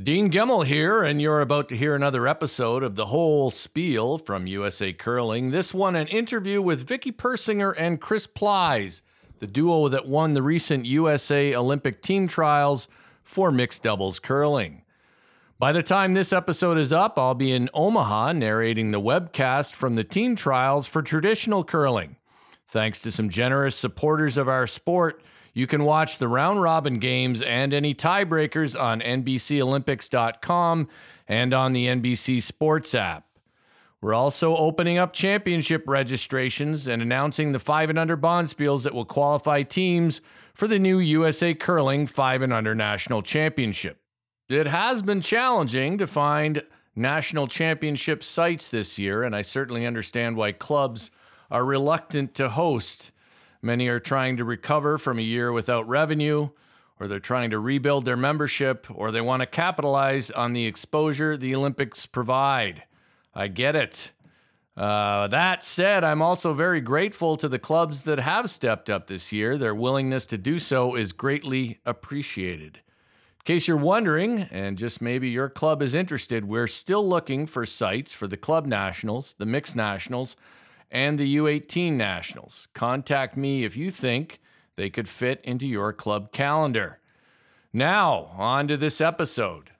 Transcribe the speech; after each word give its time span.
Dean 0.00 0.30
Gemmell 0.30 0.64
here, 0.64 1.02
and 1.02 1.20
you're 1.20 1.40
about 1.40 1.68
to 1.70 1.76
hear 1.76 1.96
another 1.96 2.28
episode 2.28 2.84
of 2.84 2.94
the 2.94 3.06
whole 3.06 3.50
spiel 3.50 4.16
from 4.16 4.46
USA 4.46 4.92
Curling. 4.92 5.50
This 5.50 5.74
one, 5.74 5.96
an 5.96 6.06
interview 6.06 6.62
with 6.62 6.86
Vicky 6.86 7.10
Persinger 7.10 7.74
and 7.76 8.00
Chris 8.00 8.24
Plys, 8.24 9.02
the 9.40 9.48
duo 9.48 9.88
that 9.88 10.06
won 10.06 10.34
the 10.34 10.42
recent 10.42 10.86
USA 10.86 11.52
Olympic 11.52 12.00
team 12.00 12.28
trials 12.28 12.86
for 13.24 13.50
mixed 13.50 13.82
doubles 13.82 14.20
curling. 14.20 14.82
By 15.58 15.72
the 15.72 15.82
time 15.82 16.14
this 16.14 16.32
episode 16.32 16.78
is 16.78 16.92
up, 16.92 17.18
I'll 17.18 17.34
be 17.34 17.50
in 17.50 17.68
Omaha 17.74 18.34
narrating 18.34 18.92
the 18.92 19.00
webcast 19.00 19.72
from 19.72 19.96
the 19.96 20.04
team 20.04 20.36
trials 20.36 20.86
for 20.86 21.02
traditional 21.02 21.64
curling. 21.64 22.14
Thanks 22.68 23.02
to 23.02 23.10
some 23.10 23.30
generous 23.30 23.74
supporters 23.74 24.38
of 24.38 24.48
our 24.48 24.68
sport, 24.68 25.20
you 25.58 25.66
can 25.66 25.82
watch 25.82 26.18
the 26.18 26.28
round 26.28 26.62
robin 26.62 27.00
games 27.00 27.42
and 27.42 27.74
any 27.74 27.92
tiebreakers 27.92 28.80
on 28.80 29.00
NBCOlympics.com 29.00 30.88
and 31.26 31.52
on 31.52 31.72
the 31.72 31.86
NBC 31.86 32.40
Sports 32.40 32.94
app. 32.94 33.26
We're 34.00 34.14
also 34.14 34.54
opening 34.54 34.98
up 34.98 35.12
championship 35.12 35.82
registrations 35.88 36.86
and 36.86 37.02
announcing 37.02 37.50
the 37.50 37.58
5 37.58 37.90
and 37.90 37.98
under 37.98 38.16
bonspiels 38.16 38.84
that 38.84 38.94
will 38.94 39.04
qualify 39.04 39.64
teams 39.64 40.20
for 40.54 40.68
the 40.68 40.78
new 40.78 41.00
USA 41.00 41.52
Curling 41.54 42.06
5 42.06 42.42
and 42.42 42.52
under 42.52 42.76
national 42.76 43.22
championship. 43.22 44.00
It 44.48 44.68
has 44.68 45.02
been 45.02 45.20
challenging 45.20 45.98
to 45.98 46.06
find 46.06 46.62
national 46.94 47.48
championship 47.48 48.22
sites 48.22 48.68
this 48.68 48.96
year, 48.96 49.24
and 49.24 49.34
I 49.34 49.42
certainly 49.42 49.86
understand 49.86 50.36
why 50.36 50.52
clubs 50.52 51.10
are 51.50 51.64
reluctant 51.64 52.36
to 52.36 52.48
host 52.48 53.10
Many 53.60 53.88
are 53.88 54.00
trying 54.00 54.36
to 54.36 54.44
recover 54.44 54.98
from 54.98 55.18
a 55.18 55.22
year 55.22 55.52
without 55.52 55.88
revenue, 55.88 56.48
or 57.00 57.08
they're 57.08 57.18
trying 57.18 57.50
to 57.50 57.58
rebuild 57.58 58.04
their 58.04 58.16
membership, 58.16 58.86
or 58.94 59.10
they 59.10 59.20
want 59.20 59.40
to 59.40 59.46
capitalize 59.46 60.30
on 60.30 60.52
the 60.52 60.64
exposure 60.64 61.36
the 61.36 61.54
Olympics 61.54 62.06
provide. 62.06 62.84
I 63.34 63.48
get 63.48 63.76
it. 63.76 64.12
Uh, 64.76 65.26
that 65.26 65.64
said, 65.64 66.04
I'm 66.04 66.22
also 66.22 66.54
very 66.54 66.80
grateful 66.80 67.36
to 67.38 67.48
the 67.48 67.58
clubs 67.58 68.02
that 68.02 68.20
have 68.20 68.48
stepped 68.48 68.88
up 68.88 69.08
this 69.08 69.32
year. 69.32 69.58
Their 69.58 69.74
willingness 69.74 70.24
to 70.26 70.38
do 70.38 70.60
so 70.60 70.94
is 70.94 71.10
greatly 71.12 71.80
appreciated. 71.84 72.76
In 72.76 73.44
case 73.44 73.66
you're 73.66 73.76
wondering, 73.76 74.40
and 74.52 74.78
just 74.78 75.02
maybe 75.02 75.30
your 75.30 75.48
club 75.48 75.82
is 75.82 75.94
interested, 75.94 76.44
we're 76.44 76.68
still 76.68 77.06
looking 77.06 77.46
for 77.46 77.66
sites 77.66 78.12
for 78.12 78.28
the 78.28 78.36
club 78.36 78.66
nationals, 78.66 79.34
the 79.38 79.46
mixed 79.46 79.74
nationals, 79.74 80.36
and 80.90 81.18
the 81.18 81.36
U18 81.36 81.92
Nationals. 81.92 82.68
Contact 82.74 83.36
me 83.36 83.64
if 83.64 83.76
you 83.76 83.90
think 83.90 84.40
they 84.76 84.90
could 84.90 85.08
fit 85.08 85.40
into 85.44 85.66
your 85.66 85.92
club 85.92 86.32
calendar. 86.32 86.98
Now, 87.72 88.30
on 88.36 88.68
to 88.68 88.76
this 88.76 89.00
episode. 89.00 89.70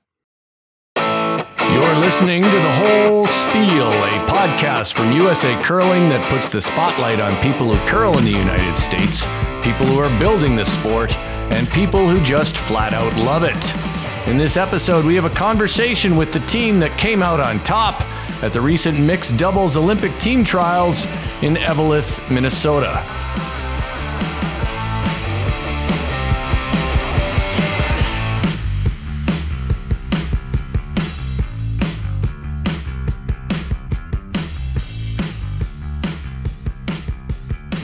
You're 0.96 1.96
listening 1.96 2.42
to 2.42 2.50
The 2.50 2.72
Whole 2.72 3.26
Spiel, 3.26 3.88
a 3.88 4.26
podcast 4.26 4.94
from 4.94 5.12
USA 5.12 5.60
Curling 5.62 6.08
that 6.08 6.28
puts 6.30 6.48
the 6.48 6.60
spotlight 6.60 7.20
on 7.20 7.40
people 7.42 7.72
who 7.72 7.88
curl 7.88 8.16
in 8.18 8.24
the 8.24 8.30
United 8.30 8.78
States, 8.78 9.26
people 9.62 9.86
who 9.86 9.98
are 9.98 10.18
building 10.18 10.56
the 10.56 10.64
sport, 10.64 11.16
and 11.52 11.68
people 11.68 12.08
who 12.08 12.22
just 12.22 12.56
flat 12.56 12.94
out 12.94 13.14
love 13.16 13.42
it. 13.44 14.28
In 14.28 14.36
this 14.36 14.56
episode, 14.56 15.04
we 15.04 15.14
have 15.14 15.24
a 15.24 15.30
conversation 15.30 16.16
with 16.16 16.32
the 16.32 16.40
team 16.40 16.80
that 16.80 16.98
came 16.98 17.22
out 17.22 17.40
on 17.40 17.58
top 17.60 18.02
at 18.42 18.52
the 18.52 18.60
recent 18.60 18.98
mixed 18.98 19.36
doubles 19.36 19.76
Olympic 19.76 20.16
team 20.18 20.44
trials 20.44 21.04
in 21.42 21.56
Eveleth, 21.56 22.30
Minnesota. 22.30 23.04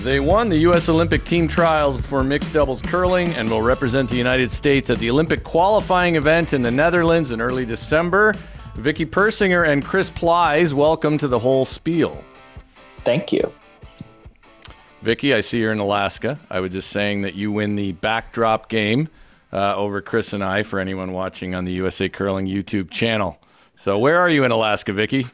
They 0.05 0.21
won 0.21 0.51
the 0.51 0.59
U.S. 0.59 0.91
Olympic 0.91 1.25
team 1.25 1.49
trials 1.49 1.99
for 1.99 2.23
mixed 2.23 2.53
doubles 2.53 2.83
curling 2.83 3.29
and 3.37 3.51
will 3.51 3.63
represent 3.63 4.11
the 4.11 4.17
United 4.17 4.51
States 4.53 4.91
at 4.91 4.99
the 4.99 5.11
Olympic 5.11 5.43
qualifying 5.43 6.17
event 6.17 6.53
in 6.53 6.61
the 6.61 6.71
Netherlands 6.71 7.31
in 7.31 7.41
early 7.41 7.65
December. 7.65 8.35
Vicky 8.77 9.07
Persinger 9.07 9.67
and 9.67 9.85
Chris 9.85 10.11
Plys, 10.11 10.75
welcome 10.75 11.17
to 11.19 11.29
the 11.29 11.39
whole 11.39 11.65
spiel. 11.65 12.23
Thank 13.05 13.33
you. 13.33 13.53
Vicky, 14.99 15.35
I 15.35 15.41
see 15.41 15.59
you're 15.59 15.73
in 15.73 15.79
Alaska. 15.79 16.39
I 16.51 16.61
was 16.61 16.73
just 16.73 16.91
saying 16.91 17.23
that 17.23 17.35
you 17.35 17.53
win 17.53 17.77
the 17.77 17.93
backdrop 17.93 18.69
game 18.69 19.09
uh, 19.53 19.77
over 19.77 20.01
Chris 20.01 20.33
and 20.33 20.43
I 20.43 20.63
for 20.63 20.81
anyone 20.81 21.13
watching 21.13 21.55
on 21.55 21.65
the 21.65 21.73
USA 21.73 22.09
Curling 22.09 22.47
YouTube 22.47 22.91
channel. 22.91 23.39
So, 23.77 23.99
where 23.99 24.19
are 24.19 24.29
you 24.31 24.45
in 24.45 24.51
Alaska, 24.51 24.93
Vicky? 24.93 25.27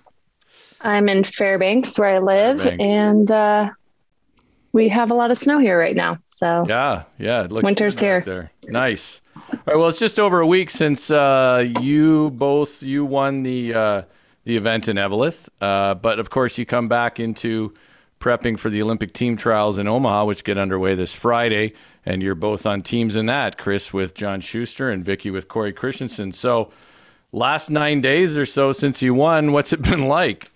I'm 0.80 1.08
in 1.08 1.24
Fairbanks, 1.24 1.98
where 1.98 2.16
I 2.16 2.18
live, 2.18 2.60
Fairbanks. 2.60 2.84
and 2.84 3.30
uh, 3.30 3.70
we 4.72 4.88
have 4.88 5.10
a 5.10 5.14
lot 5.14 5.30
of 5.30 5.38
snow 5.38 5.58
here 5.58 5.78
right 5.78 5.96
now. 5.96 6.18
So 6.24 6.64
yeah, 6.68 7.04
yeah, 7.18 7.44
it 7.44 7.52
looks 7.52 7.64
winter's 7.64 8.00
here. 8.00 8.22
There. 8.22 8.50
Nice. 8.66 9.20
All 9.52 9.58
right. 9.66 9.76
Well, 9.76 9.88
it's 9.88 9.98
just 9.98 10.20
over 10.20 10.40
a 10.40 10.46
week 10.46 10.70
since 10.70 11.10
uh, 11.10 11.72
you 11.80 12.30
both 12.30 12.82
you 12.82 13.04
won 13.04 13.42
the 13.42 13.74
uh, 13.74 14.02
the 14.44 14.56
event 14.56 14.88
in 14.88 14.96
Eveleth, 14.96 15.48
uh, 15.60 15.94
but 15.94 16.18
of 16.18 16.30
course 16.30 16.56
you 16.56 16.64
come 16.64 16.88
back 16.88 17.18
into 17.18 17.74
prepping 18.20 18.58
for 18.58 18.70
the 18.70 18.80
Olympic 18.82 19.12
team 19.12 19.36
trials 19.36 19.78
in 19.78 19.88
Omaha, 19.88 20.26
which 20.26 20.44
get 20.44 20.56
underway 20.56 20.94
this 20.94 21.12
Friday, 21.12 21.72
and 22.06 22.22
you're 22.22 22.34
both 22.34 22.66
on 22.66 22.82
teams 22.82 23.16
in 23.16 23.26
that. 23.26 23.58
Chris 23.58 23.92
with 23.92 24.14
John 24.14 24.40
Shuster 24.40 24.90
and 24.90 25.04
Vicky 25.04 25.30
with 25.30 25.48
Cory 25.48 25.72
Christensen. 25.72 26.32
So, 26.32 26.70
last 27.32 27.70
nine 27.70 28.00
days 28.00 28.38
or 28.38 28.46
so 28.46 28.72
since 28.72 29.02
you 29.02 29.14
won, 29.14 29.52
what's 29.52 29.72
it 29.72 29.82
been 29.82 30.02
like? 30.02 30.52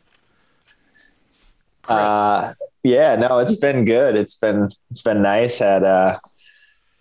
Chris. 1.83 1.97
Uh, 1.97 2.55
yeah, 2.85 3.17
no, 3.17 3.39
it's 3.39 3.57
been 3.57 3.85
good. 3.85 4.15
It's 4.15 4.37
been 4.37 4.71
it's 4.91 5.03
been 5.03 5.23
nice. 5.23 5.59
Had 5.59 5.83
uh, 5.83 6.21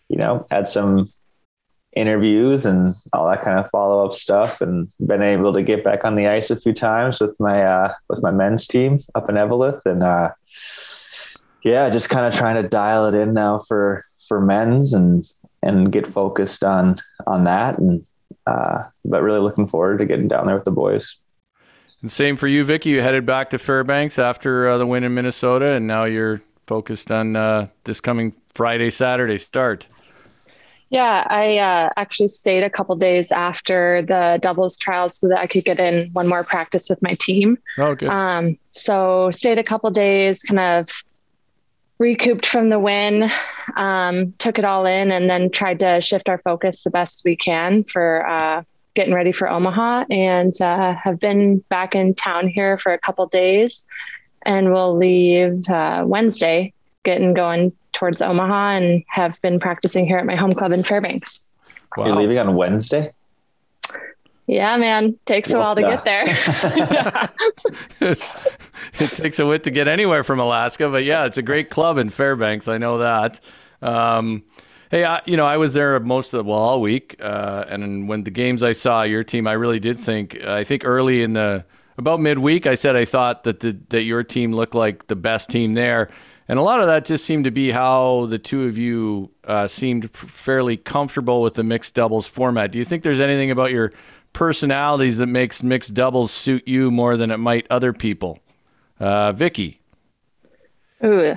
you 0.09 0.17
know, 0.17 0.47
had 0.49 0.67
some 0.67 1.11
interviews 1.95 2.65
and 2.65 2.89
all 3.13 3.29
that 3.29 3.43
kind 3.43 3.59
of 3.59 3.69
follow 3.69 4.05
up 4.05 4.13
stuff, 4.13 4.61
and 4.61 4.91
been 4.99 5.21
able 5.21 5.53
to 5.53 5.61
get 5.61 5.83
back 5.83 6.05
on 6.05 6.15
the 6.15 6.27
ice 6.27 6.51
a 6.51 6.59
few 6.59 6.73
times 6.73 7.19
with 7.19 7.39
my 7.39 7.63
uh, 7.63 7.93
with 8.09 8.21
my 8.21 8.31
men's 8.31 8.67
team 8.67 8.99
up 9.15 9.29
in 9.29 9.35
Eveleth, 9.35 9.81
and 9.85 10.03
uh, 10.03 10.31
yeah, 11.63 11.89
just 11.89 12.09
kind 12.09 12.25
of 12.25 12.37
trying 12.37 12.61
to 12.61 12.67
dial 12.67 13.05
it 13.05 13.15
in 13.15 13.33
now 13.33 13.59
for 13.59 14.03
for 14.27 14.41
men's 14.41 14.93
and 14.93 15.23
and 15.61 15.91
get 15.91 16.07
focused 16.07 16.63
on 16.63 16.97
on 17.27 17.43
that, 17.43 17.77
and 17.77 18.05
uh, 18.47 18.83
but 19.05 19.21
really 19.21 19.39
looking 19.39 19.67
forward 19.67 19.99
to 19.99 20.05
getting 20.05 20.27
down 20.27 20.45
there 20.47 20.55
with 20.55 20.65
the 20.65 20.71
boys. 20.71 21.17
And 22.01 22.11
same 22.11 22.35
for 22.35 22.47
you, 22.47 22.65
Vicky. 22.65 22.89
You 22.89 23.01
headed 23.01 23.25
back 23.25 23.49
to 23.51 23.57
Fairbanks 23.57 24.19
after 24.19 24.67
uh, 24.67 24.77
the 24.77 24.85
win 24.85 25.03
in 25.03 25.13
Minnesota, 25.13 25.71
and 25.71 25.87
now 25.87 26.03
you're 26.03 26.41
focused 26.67 27.11
on 27.11 27.35
uh, 27.35 27.67
this 27.85 28.01
coming 28.01 28.33
Friday, 28.53 28.89
Saturday 28.89 29.37
start. 29.37 29.87
Yeah, 30.93 31.25
I 31.27 31.57
uh, 31.57 31.89
actually 31.97 32.27
stayed 32.27 32.61
a 32.61 32.69
couple 32.69 32.95
days 32.95 33.31
after 33.31 34.03
the 34.03 34.37
doubles 34.39 34.77
trials 34.77 35.17
so 35.17 35.27
that 35.29 35.39
I 35.39 35.47
could 35.47 35.65
get 35.65 35.79
in 35.79 36.07
one 36.11 36.27
more 36.27 36.43
practice 36.43 36.87
with 36.87 37.01
my 37.01 37.15
team. 37.15 37.57
Oh, 37.79 37.95
good. 37.95 38.09
Um, 38.09 38.59
so 38.73 39.31
stayed 39.31 39.57
a 39.57 39.63
couple 39.63 39.89
days, 39.89 40.43
kind 40.43 40.59
of 40.59 40.87
recouped 41.97 42.45
from 42.45 42.69
the 42.69 42.77
win, 42.77 43.27
um, 43.75 44.33
took 44.33 44.59
it 44.59 44.65
all 44.65 44.85
in, 44.85 45.11
and 45.11 45.27
then 45.27 45.49
tried 45.49 45.79
to 45.79 45.99
shift 45.99 46.29
our 46.29 46.37
focus 46.37 46.83
the 46.83 46.91
best 46.91 47.23
we 47.25 47.35
can 47.35 47.83
for 47.83 48.27
uh, 48.27 48.61
getting 48.93 49.15
ready 49.15 49.31
for 49.31 49.49
Omaha 49.49 50.05
and 50.11 50.53
uh, 50.61 50.93
have 50.93 51.19
been 51.19 51.57
back 51.69 51.95
in 51.95 52.13
town 52.13 52.47
here 52.47 52.77
for 52.77 52.93
a 52.93 52.99
couple 52.99 53.25
days. 53.25 53.87
And 54.43 54.71
we'll 54.71 54.95
leave 54.95 55.67
uh, 55.67 56.03
Wednesday, 56.05 56.71
getting 57.03 57.33
going 57.33 57.73
towards 57.93 58.21
Omaha, 58.21 58.71
and 58.71 59.03
have 59.07 59.41
been 59.41 59.59
practicing 59.59 60.05
here 60.05 60.17
at 60.17 60.25
my 60.25 60.35
home 60.35 60.53
club 60.53 60.71
in 60.71 60.83
Fairbanks. 60.83 61.45
Wow. 61.95 62.07
You're 62.07 62.15
leaving 62.15 62.37
on 62.37 62.55
Wednesday? 62.55 63.11
Yeah, 64.47 64.75
man. 64.77 65.17
Takes 65.25 65.53
a 65.53 65.59
while 65.59 65.75
to 65.75 65.81
get 65.81 66.03
there. 66.03 66.23
it 68.01 69.09
takes 69.11 69.40
a 69.40 69.45
bit 69.45 69.63
to 69.63 69.72
get 69.72 69.87
anywhere 69.87 70.23
from 70.23 70.40
Alaska, 70.40 70.90
but 70.90 71.05
yeah, 71.05 71.25
it's 71.25 71.37
a 71.37 71.41
great 71.41 71.69
club 71.69 71.97
in 71.97 72.09
Fairbanks. 72.09 72.67
I 72.67 72.78
know 72.78 72.97
that. 72.97 73.40
Um, 73.81 74.43
Hey, 74.93 75.05
I, 75.05 75.23
you 75.25 75.37
know, 75.37 75.46
I 75.46 75.57
was 75.57 75.73
there 75.73 75.99
most 76.01 76.35
of 76.35 76.46
well 76.46 76.59
all 76.59 76.79
week, 76.79 77.16
uh, 77.19 77.66
and 77.67 78.07
when 78.07 78.25
the 78.25 78.29
games 78.29 78.61
I 78.61 78.73
saw 78.73 79.01
your 79.01 79.23
team, 79.23 79.47
I 79.47 79.53
really 79.53 79.79
did 79.79 79.97
think. 79.97 80.43
I 80.43 80.63
think 80.63 80.85
early 80.85 81.23
in 81.23 81.34
the 81.34 81.66
about 81.97 82.19
midweek, 82.19 82.67
I 82.67 82.75
said 82.75 82.96
I 82.96 83.03
thought 83.03 83.43
that 83.46 83.61
the 83.61 83.75
that 83.89 84.03
your 84.03 84.22
team 84.22 84.53
looked 84.53 84.75
like 84.75 85.07
the 85.07 85.16
best 85.16 85.49
team 85.49 85.73
there, 85.73 86.11
and 86.47 86.59
a 86.59 86.61
lot 86.61 86.79
of 86.79 86.87
that 86.87 87.05
just 87.05 87.25
seemed 87.25 87.45
to 87.45 87.51
be 87.51 87.72
how 87.72 88.25
the 88.28 88.37
two 88.37 88.63
of 88.63 88.78
you 88.78 89.31
uh, 89.45 89.67
seemed 89.67 90.11
fairly 90.16 90.78
comfortable 90.78 91.41
with 91.41 91.53
the 91.53 91.63
mixed 91.63 91.95
doubles 91.95 92.28
format. 92.28 92.72
Do 92.72 92.79
you 92.79 92.85
think 92.85 93.03
there's 93.03 93.19
anything 93.19 93.51
about 93.51 93.72
your 93.72 93.93
personalities 94.34 95.17
that 95.17 95.28
makes 95.28 95.63
mixed 95.63 95.93
doubles 95.93 96.31
suit 96.31 96.67
you 96.67 96.91
more 96.91 97.16
than 97.17 97.31
it 97.31 97.37
might 97.37 97.66
other 97.69 97.93
people? 97.93 98.40
Uh, 98.99 99.31
Vicky. 99.31 99.79
Ooh, 101.03 101.35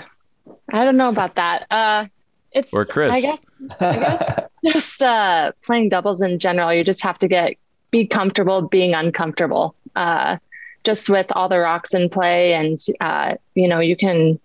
I 0.72 0.84
don't 0.84 0.96
know 0.96 1.08
about 1.08 1.34
that. 1.36 1.66
Uh, 1.70 2.06
it's 2.52 2.72
or 2.72 2.84
Chris. 2.84 3.12
I 3.12 3.20
guess, 3.20 3.62
I 3.80 3.96
guess 3.96 4.40
just 4.72 5.02
uh, 5.02 5.52
playing 5.62 5.90
doubles 5.90 6.20
in 6.20 6.38
general, 6.38 6.72
you 6.72 6.84
just 6.84 7.02
have 7.02 7.18
to 7.20 7.28
get 7.28 7.56
be 7.90 8.06
comfortable 8.06 8.62
being 8.62 8.94
uncomfortable. 8.94 9.74
Uh, 9.94 10.38
just 10.84 11.10
with 11.10 11.26
all 11.32 11.48
the 11.48 11.58
rocks 11.58 11.94
in 11.94 12.08
play, 12.08 12.54
and 12.54 12.78
uh, 13.00 13.34
you 13.54 13.68
know, 13.68 13.80
you 13.80 13.96
can 13.96 14.38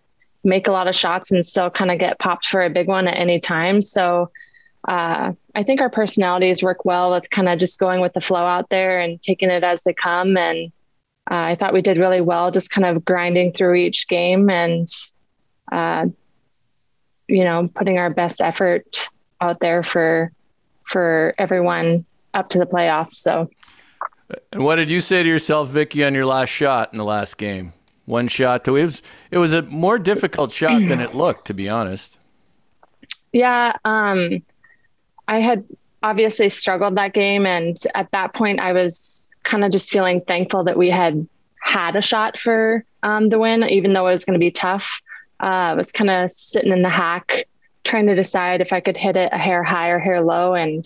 make 0.43 0.67
a 0.67 0.71
lot 0.71 0.88
of 0.88 0.95
shots 0.95 1.31
and 1.31 1.45
still 1.45 1.69
kind 1.69 1.91
of 1.91 1.99
get 1.99 2.19
popped 2.19 2.45
for 2.45 2.63
a 2.63 2.69
big 2.69 2.88
one 2.88 3.07
at 3.07 3.17
any 3.17 3.39
time. 3.39 3.81
So 3.81 4.31
uh, 4.88 5.33
I 5.53 5.63
think 5.63 5.81
our 5.81 5.89
personalities 5.89 6.63
work 6.63 6.85
well 6.85 7.11
with 7.11 7.29
kind 7.29 7.47
of 7.47 7.59
just 7.59 7.79
going 7.79 8.01
with 8.01 8.13
the 8.13 8.21
flow 8.21 8.45
out 8.45 8.69
there 8.69 8.99
and 8.99 9.21
taking 9.21 9.49
it 9.49 9.63
as 9.63 9.83
they 9.83 9.93
come. 9.93 10.38
And 10.38 10.71
uh, 11.29 11.35
I 11.35 11.55
thought 11.55 11.73
we 11.73 11.81
did 11.81 11.97
really 11.97 12.21
well, 12.21 12.49
just 12.51 12.71
kind 12.71 12.85
of 12.85 13.05
grinding 13.05 13.53
through 13.53 13.75
each 13.75 14.07
game 14.07 14.49
and, 14.49 14.88
uh, 15.71 16.07
you 17.27 17.43
know, 17.43 17.69
putting 17.75 17.99
our 17.99 18.09
best 18.09 18.41
effort 18.41 19.09
out 19.39 19.59
there 19.59 19.83
for 19.83 20.31
for 20.83 21.33
everyone 21.38 22.05
up 22.33 22.49
to 22.49 22.59
the 22.59 22.65
playoffs. 22.65 23.13
So. 23.13 23.49
And 24.51 24.63
what 24.63 24.77
did 24.77 24.89
you 24.89 24.99
say 24.99 25.23
to 25.23 25.29
yourself, 25.29 25.69
Vicky, 25.69 26.03
on 26.03 26.13
your 26.13 26.25
last 26.25 26.49
shot 26.49 26.89
in 26.91 26.97
the 26.97 27.05
last 27.05 27.38
game? 27.38 27.73
One 28.11 28.27
shot 28.27 28.65
to 28.65 28.75
it 28.75 28.83
was 28.83 29.01
it 29.31 29.37
was 29.37 29.53
a 29.53 29.61
more 29.61 29.97
difficult 29.97 30.51
shot 30.51 30.81
than 30.85 30.99
it 30.99 31.15
looked, 31.15 31.47
to 31.47 31.53
be 31.53 31.69
honest. 31.69 32.17
Yeah, 33.31 33.77
um, 33.85 34.43
I 35.29 35.39
had 35.39 35.63
obviously 36.03 36.49
struggled 36.49 36.97
that 36.97 37.13
game. 37.13 37.45
And 37.45 37.81
at 37.95 38.11
that 38.11 38.33
point, 38.33 38.59
I 38.59 38.73
was 38.73 39.33
kind 39.45 39.63
of 39.63 39.71
just 39.71 39.89
feeling 39.89 40.19
thankful 40.19 40.65
that 40.65 40.77
we 40.77 40.89
had 40.89 41.25
had 41.61 41.95
a 41.95 42.01
shot 42.01 42.37
for 42.37 42.83
um, 43.01 43.29
the 43.29 43.39
win, 43.39 43.63
even 43.63 43.93
though 43.93 44.07
it 44.07 44.11
was 44.11 44.25
going 44.25 44.33
to 44.33 44.43
be 44.43 44.51
tough. 44.51 45.01
Uh, 45.41 45.71
I 45.71 45.73
was 45.75 45.93
kind 45.93 46.09
of 46.09 46.33
sitting 46.33 46.73
in 46.73 46.81
the 46.81 46.89
hack 46.89 47.47
trying 47.85 48.07
to 48.07 48.15
decide 48.15 48.59
if 48.59 48.73
I 48.73 48.81
could 48.81 48.97
hit 48.97 49.15
it 49.15 49.31
a 49.31 49.37
hair 49.37 49.63
high 49.63 49.87
or 49.87 49.99
hair 49.99 50.19
low. 50.19 50.53
And 50.53 50.85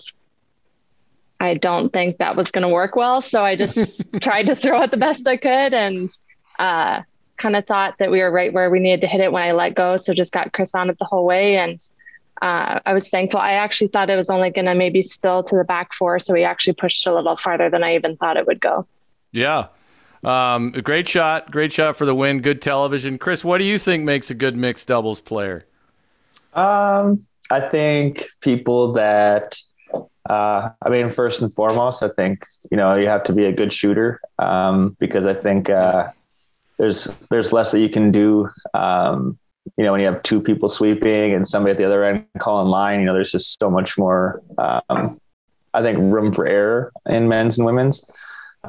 I 1.40 1.56
don't 1.56 1.92
think 1.92 2.20
that 2.20 2.36
was 2.36 2.52
going 2.52 2.68
to 2.68 2.72
work 2.72 2.96
well. 2.96 3.20
So 3.20 3.44
I 3.44 3.56
just 3.56 4.14
tried 4.22 4.46
to 4.46 4.56
throw 4.56 4.84
it 4.84 4.92
the 4.92 4.98
best 4.98 5.28
I 5.28 5.38
could 5.38 5.74
and 5.74 6.16
uh, 6.60 7.02
kind 7.38 7.56
of 7.56 7.66
thought 7.66 7.98
that 7.98 8.12
we 8.12 8.20
were 8.20 8.32
right 8.32 8.54
where 8.54 8.70
we 8.70 8.80
needed 8.80 9.02
to 9.02 9.08
hit 9.08 9.22
it 9.22 9.32
when 9.32 9.44
I 9.44 9.52
let 9.52 9.76
go. 9.76 9.98
So 9.98 10.14
just 10.14 10.34
got 10.34 10.54
Chris 10.54 10.74
on 10.76 10.90
it 10.90 10.98
the 11.00 11.06
whole 11.06 11.26
way. 11.26 11.58
And 11.58 11.80
uh, 12.42 12.80
I 12.86 12.94
was 12.94 13.10
thankful. 13.10 13.40
I 13.40 13.52
actually 13.52 13.88
thought 13.88 14.10
it 14.10 14.16
was 14.16 14.30
only 14.30 14.50
going 14.50 14.66
to 14.66 14.76
maybe 14.76 15.02
spill 15.02 15.44
to 15.44 15.56
the 15.56 15.64
back 15.64 15.94
four, 15.94 16.20
so 16.20 16.34
we 16.34 16.44
actually 16.44 16.74
pushed 16.74 17.08
a 17.08 17.14
little 17.14 17.38
farther 17.38 17.70
than 17.70 17.84
I 17.84 17.96
even 17.96 18.18
thought 18.18 18.38
it 18.38 18.46
would 18.46 18.60
go. 18.60 18.86
Yeah, 19.32 19.68
um, 20.24 20.72
great 20.72 21.08
shot, 21.08 21.52
great 21.52 21.72
shot 21.72 21.96
for 21.96 22.06
the 22.06 22.16
win. 22.16 22.42
Good 22.42 22.62
television, 22.62 23.18
Chris. 23.18 23.46
What 23.46 23.60
do 23.60 23.64
you 23.64 23.78
think 23.78 24.04
makes 24.04 24.30
a 24.32 24.34
good 24.34 24.56
mixed 24.56 24.88
doubles 24.88 25.22
player? 25.22 25.66
Um, 26.54 27.26
I 27.52 27.62
think 27.62 28.26
people 28.42 28.94
that, 28.94 29.58
uh, 30.30 30.70
I 30.82 30.90
mean, 30.90 31.10
first 31.10 31.42
and 31.42 31.54
foremost, 31.54 32.02
I 32.02 32.10
think 32.10 32.46
you 32.72 32.78
know 32.78 32.96
you 32.96 33.08
have 33.08 33.24
to 33.24 33.34
be 33.34 33.46
a 33.46 33.52
good 33.52 33.72
shooter 33.72 34.20
um, 34.40 34.98
because 35.00 35.26
I 35.26 35.34
think 35.34 35.70
uh, 35.70 36.10
there's 36.78 37.06
there's 37.30 37.54
less 37.54 37.72
that 37.72 37.80
you 37.80 37.90
can 37.90 38.12
do. 38.12 38.50
Um, 38.74 39.38
you 39.78 39.84
know, 39.84 39.92
when 39.92 40.02
you 40.02 40.08
have 40.08 40.22
two 40.24 40.42
people 40.42 40.70
sweeping 40.70 41.34
and 41.34 41.48
somebody 41.48 41.72
at 41.72 41.78
the 41.78 41.86
other 41.86 42.04
end 42.04 42.26
calling 42.38 42.70
line, 42.70 43.00
you 43.00 43.06
know, 43.06 43.14
there's 43.14 43.32
just 43.32 43.60
so 43.60 43.70
much 43.70 43.98
more, 43.98 44.42
um, 44.58 45.20
I 45.74 45.82
think, 45.82 45.98
room 45.98 46.32
for 46.32 46.48
error 46.48 46.92
in 47.08 47.28
men's 47.28 47.58
and 47.58 47.66
women's. 47.66 48.10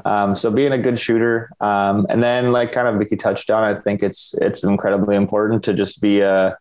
Um, 0.05 0.35
so 0.35 0.51
being 0.51 0.73
a 0.73 0.77
good 0.77 0.99
shooter, 0.99 1.49
um, 1.59 2.05
and 2.09 2.21
then 2.21 2.51
like 2.51 2.71
kind 2.71 2.87
of 2.87 2.95
Vicky 2.95 3.15
touched 3.15 3.49
on, 3.49 3.63
I 3.63 3.79
think 3.79 4.03
it's 4.03 4.33
it's 4.35 4.63
incredibly 4.63 5.15
important 5.15 5.63
to 5.63 5.73
just 5.73 6.01
be 6.01 6.21
a, 6.21 6.57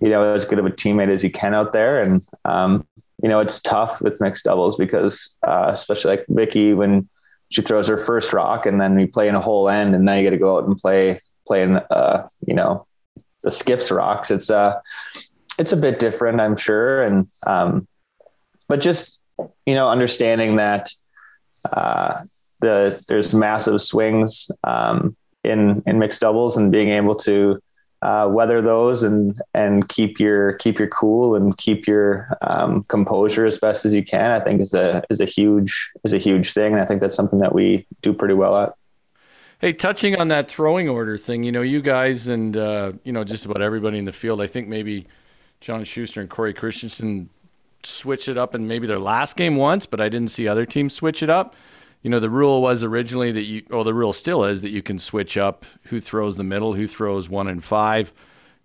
you 0.00 0.08
know, 0.08 0.34
as 0.34 0.44
good 0.44 0.58
of 0.58 0.66
a 0.66 0.70
teammate 0.70 1.08
as 1.08 1.24
you 1.24 1.30
can 1.30 1.54
out 1.54 1.72
there. 1.72 2.00
And 2.00 2.22
um, 2.44 2.86
you 3.22 3.28
know, 3.28 3.40
it's 3.40 3.60
tough 3.60 4.00
with 4.00 4.20
mixed 4.20 4.44
doubles 4.44 4.76
because, 4.76 5.36
uh, 5.46 5.66
especially 5.68 6.16
like 6.16 6.26
Vicky 6.28 6.74
when 6.74 7.08
she 7.50 7.62
throws 7.62 7.88
her 7.88 7.96
first 7.96 8.32
rock, 8.32 8.66
and 8.66 8.80
then 8.80 8.98
you 8.98 9.06
play 9.06 9.28
in 9.28 9.34
a 9.34 9.40
whole 9.40 9.68
end, 9.68 9.94
and 9.94 10.08
then 10.08 10.18
you 10.18 10.24
got 10.24 10.30
to 10.30 10.38
go 10.38 10.56
out 10.56 10.66
and 10.66 10.76
play 10.76 11.20
play 11.46 11.62
in, 11.62 11.76
uh, 11.76 12.28
you 12.46 12.54
know, 12.54 12.86
the 13.42 13.50
skips 13.50 13.90
rocks. 13.90 14.30
It's 14.30 14.50
uh 14.50 14.80
it's 15.58 15.72
a 15.72 15.76
bit 15.76 15.98
different, 15.98 16.40
I'm 16.40 16.56
sure. 16.56 17.02
And 17.02 17.28
um, 17.46 17.86
but 18.68 18.80
just 18.80 19.20
you 19.66 19.74
know, 19.74 19.88
understanding 19.88 20.56
that 20.56 20.90
uh, 21.72 22.22
the 22.60 23.02
there's 23.08 23.34
massive 23.34 23.80
swings 23.82 24.50
um, 24.64 25.16
in 25.44 25.82
in 25.86 25.98
mixed 25.98 26.20
doubles 26.20 26.56
and 26.56 26.72
being 26.72 26.90
able 26.90 27.14
to 27.16 27.60
uh, 28.02 28.28
weather 28.30 28.62
those 28.62 29.02
and 29.02 29.40
and 29.54 29.88
keep 29.88 30.18
your 30.18 30.54
keep 30.54 30.78
your 30.78 30.88
cool 30.88 31.34
and 31.34 31.56
keep 31.58 31.86
your 31.86 32.28
um, 32.42 32.82
composure 32.84 33.44
as 33.44 33.58
best 33.58 33.84
as 33.84 33.94
you 33.94 34.04
can. 34.04 34.30
I 34.30 34.40
think 34.40 34.60
is 34.60 34.74
a 34.74 35.02
is 35.10 35.20
a 35.20 35.26
huge 35.26 35.90
is 36.04 36.12
a 36.12 36.18
huge 36.18 36.52
thing, 36.52 36.72
and 36.72 36.80
I 36.80 36.86
think 36.86 37.00
that's 37.00 37.14
something 37.14 37.40
that 37.40 37.54
we 37.54 37.86
do 38.02 38.12
pretty 38.12 38.34
well 38.34 38.56
at. 38.56 38.74
Hey, 39.58 39.74
touching 39.74 40.16
on 40.16 40.28
that 40.28 40.48
throwing 40.48 40.88
order 40.88 41.18
thing, 41.18 41.42
you 41.42 41.52
know, 41.52 41.60
you 41.60 41.82
guys 41.82 42.28
and 42.28 42.56
uh, 42.56 42.92
you 43.04 43.12
know 43.12 43.24
just 43.24 43.44
about 43.44 43.60
everybody 43.60 43.98
in 43.98 44.06
the 44.06 44.12
field. 44.12 44.40
I 44.40 44.46
think 44.46 44.68
maybe 44.68 45.06
John 45.60 45.84
Shuster 45.84 46.22
and 46.22 46.30
Cory 46.30 46.54
Christensen 46.54 47.28
switch 47.82 48.28
it 48.28 48.38
up 48.38 48.54
in 48.54 48.66
maybe 48.66 48.86
their 48.86 48.98
last 48.98 49.36
game 49.36 49.56
once, 49.56 49.84
but 49.84 50.00
I 50.00 50.08
didn't 50.08 50.30
see 50.30 50.48
other 50.48 50.64
teams 50.64 50.94
switch 50.94 51.22
it 51.22 51.30
up. 51.30 51.54
You 52.02 52.10
know, 52.10 52.20
the 52.20 52.30
rule 52.30 52.62
was 52.62 52.82
originally 52.82 53.30
that 53.32 53.42
you, 53.42 53.62
or 53.70 53.84
the 53.84 53.92
rule 53.92 54.12
still 54.12 54.44
is 54.44 54.62
that 54.62 54.70
you 54.70 54.82
can 54.82 54.98
switch 54.98 55.36
up 55.36 55.66
who 55.84 56.00
throws 56.00 56.36
the 56.36 56.44
middle, 56.44 56.72
who 56.72 56.86
throws 56.86 57.28
one 57.28 57.48
and 57.48 57.62
five. 57.62 58.12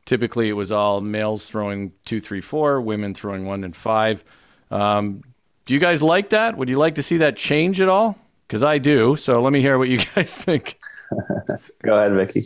Typically, 0.06 0.48
it 0.48 0.54
was 0.54 0.72
all 0.72 1.02
males 1.02 1.46
throwing 1.46 1.92
two, 2.06 2.22
three, 2.22 2.42
four, 2.42 2.80
women 2.80 3.14
throwing 3.14 3.46
one 3.46 3.64
and 3.64 3.76
five. 3.76 4.24
Um, 4.72 5.22
do 5.66 5.74
you 5.74 5.80
guys 5.80 6.02
like 6.02 6.30
that? 6.30 6.58
Would 6.58 6.70
you 6.70 6.78
like 6.78 6.96
to 6.96 7.04
see 7.04 7.18
that 7.18 7.36
change 7.36 7.82
at 7.82 7.90
all? 7.90 8.18
Because 8.48 8.64
I 8.64 8.78
do. 8.78 9.16
So 9.16 9.42
let 9.42 9.52
me 9.52 9.62
hear 9.62 9.78
what 9.78 9.90
you 9.90 10.00
guys 10.16 10.38
think. 10.38 10.78
Go 11.84 11.98
ahead, 11.98 12.16
Vicky. 12.16 12.40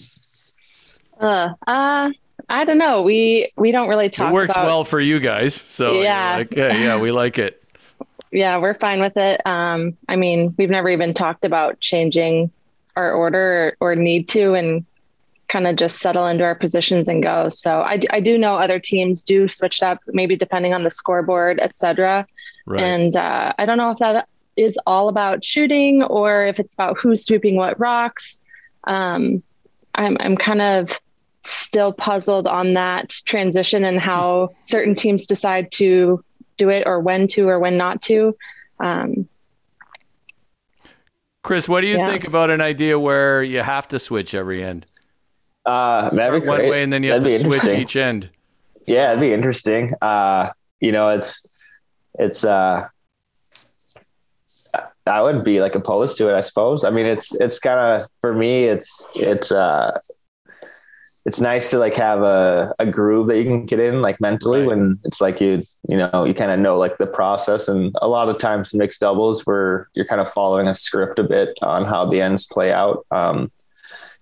Uh, 1.20 1.54
uh, 1.68 2.10
I 2.48 2.66
don't 2.66 2.78
know. 2.78 3.02
We 3.02 3.52
we 3.58 3.72
don't 3.72 3.90
really 3.90 4.10
talk. 4.10 4.32
It 4.32 4.34
works 4.34 4.54
about, 4.54 4.66
well 4.66 4.84
for 4.84 5.00
you 5.00 5.20
guys, 5.20 5.54
so 5.54 6.02
yeah, 6.02 6.38
like, 6.38 6.56
yeah, 6.56 6.76
yeah, 6.76 7.00
we 7.00 7.12
like 7.12 7.38
it. 7.38 7.59
Yeah, 8.32 8.58
we're 8.58 8.76
fine 8.76 9.02
with 9.02 9.18
it. 9.18 9.42
Um, 9.46 9.98
I 10.08 10.16
mean, 10.16 10.54
we've 10.58 10.70
never 10.70 10.90
even 10.90 11.14
talked 11.14 11.46
about 11.46 11.80
changing 11.80 12.52
our 12.96 13.12
order 13.12 13.76
or, 13.82 13.92
or 13.92 13.96
need 13.96 14.28
to, 14.30 14.54
and 14.54 14.86
kind 15.48 15.66
of 15.68 15.76
just 15.76 16.00
settle 16.00 16.28
into 16.28 16.44
our 16.44 16.56
positions 16.56 17.10
and 17.10 17.24
go. 17.24 17.50
So 17.50 17.82
I, 17.82 18.00
I 18.12 18.20
do 18.20 18.38
know 18.38 18.56
other 18.56 18.80
teams 18.80 19.24
do 19.24 19.48
switch 19.48 19.82
it 19.82 19.84
up, 19.84 20.00
maybe 20.08 20.36
depending 20.36 20.74
on 20.74 20.84
the 20.84 20.92
scoreboard, 20.92 21.60
etc. 21.60 22.28
Right. 22.66 22.82
And 22.82 23.16
uh, 23.16 23.54
I 23.58 23.66
don't 23.66 23.78
know 23.78 23.90
if 23.90 23.98
that 23.98 24.28
is 24.56 24.78
all 24.86 25.10
about 25.10 25.44
shooting 25.44 26.04
or 26.04 26.46
if 26.46 26.60
it's 26.60 26.74
about 26.74 26.98
who's 26.98 27.26
sweeping 27.26 27.56
what 27.56 27.80
rocks. 27.80 28.42
Um, 28.86 29.42
I'm 29.96 30.18
I'm 30.20 30.38
kind 30.38 30.62
of 30.62 31.00
still 31.42 31.94
puzzled 31.94 32.48
on 32.48 32.74
that 32.74 33.10
transition 33.10 33.84
and 33.84 34.00
how 34.00 34.50
certain 34.60 34.96
teams 34.96 35.26
decide 35.26 35.72
to 35.72 36.24
do 36.60 36.70
it 36.70 36.84
or 36.86 37.00
when 37.00 37.28
to 37.30 37.50
or 37.50 37.58
when 37.58 37.78
not 37.78 38.04
to. 38.04 38.36
Um, 38.80 39.28
Chris, 41.42 41.68
what 41.68 41.82
do 41.82 41.88
you 41.88 41.98
yeah. 41.98 42.08
think 42.08 42.26
about 42.26 42.52
an 42.52 42.62
idea 42.62 43.00
where 43.00 43.42
you 43.42 43.62
have 43.62 43.88
to 43.88 43.98
switch 43.98 44.36
every 44.36 44.64
end? 44.64 44.86
Uh, 45.66 46.10
that'd 46.10 46.44
be 46.44 46.48
one 46.48 46.70
way, 46.70 46.84
and 46.84 46.94
then 46.94 47.02
you 47.02 47.10
that'd 47.10 47.32
have 47.32 47.42
to 47.42 47.60
switch 47.60 47.64
each 47.64 47.96
end. 47.96 48.30
Yeah, 48.86 49.12
it'd 49.12 49.22
be 49.22 49.34
interesting. 49.34 49.94
Uh, 50.02 50.52
you 50.80 50.92
know, 50.92 51.10
it's 51.10 51.46
it's 52.18 52.44
uh, 52.44 52.88
I 55.06 55.22
would 55.22 55.44
be 55.44 55.62
like 55.62 55.76
opposed 55.76 56.18
to 56.18 56.30
it, 56.30 56.36
I 56.36 56.42
suppose. 56.42 56.84
I 56.84 56.90
mean, 56.90 57.06
it's 57.06 57.34
it's 57.36 57.60
kind 57.60 57.80
of 57.80 58.10
for 58.22 58.34
me, 58.34 58.66
it's 58.66 59.08
it's 59.16 59.52
uh, 59.52 59.98
it's 61.30 61.40
nice 61.40 61.70
to 61.70 61.78
like 61.78 61.94
have 61.94 62.24
a, 62.24 62.74
a 62.80 62.88
groove 62.88 63.28
that 63.28 63.38
you 63.38 63.44
can 63.44 63.64
get 63.64 63.80
in 63.80 64.02
like 64.02 64.20
mentally 64.20 64.62
right. 64.62 64.70
when 64.70 65.00
it's 65.04 65.22
like 65.22 65.40
you 65.40 65.62
you 65.88 65.96
know 65.96 66.24
you 66.24 66.34
kind 66.34 66.52
of 66.52 66.60
know 66.60 66.76
like 66.76 66.98
the 66.98 67.06
process. 67.06 67.68
And 67.68 67.96
a 68.02 68.08
lot 68.08 68.30
of 68.30 68.40
times 68.40 68.74
mixed 68.74 69.02
doubles 69.02 69.46
where 69.46 69.90
you're 69.94 70.08
kind 70.08 70.22
of 70.22 70.34
following 70.34 70.68
a 70.68 70.74
script 70.74 71.20
a 71.20 71.24
bit 71.24 71.56
on 71.62 71.86
how 71.86 72.08
the 72.08 72.20
ends 72.20 72.48
play 72.48 72.74
out. 72.74 73.06
Um, 73.12 73.52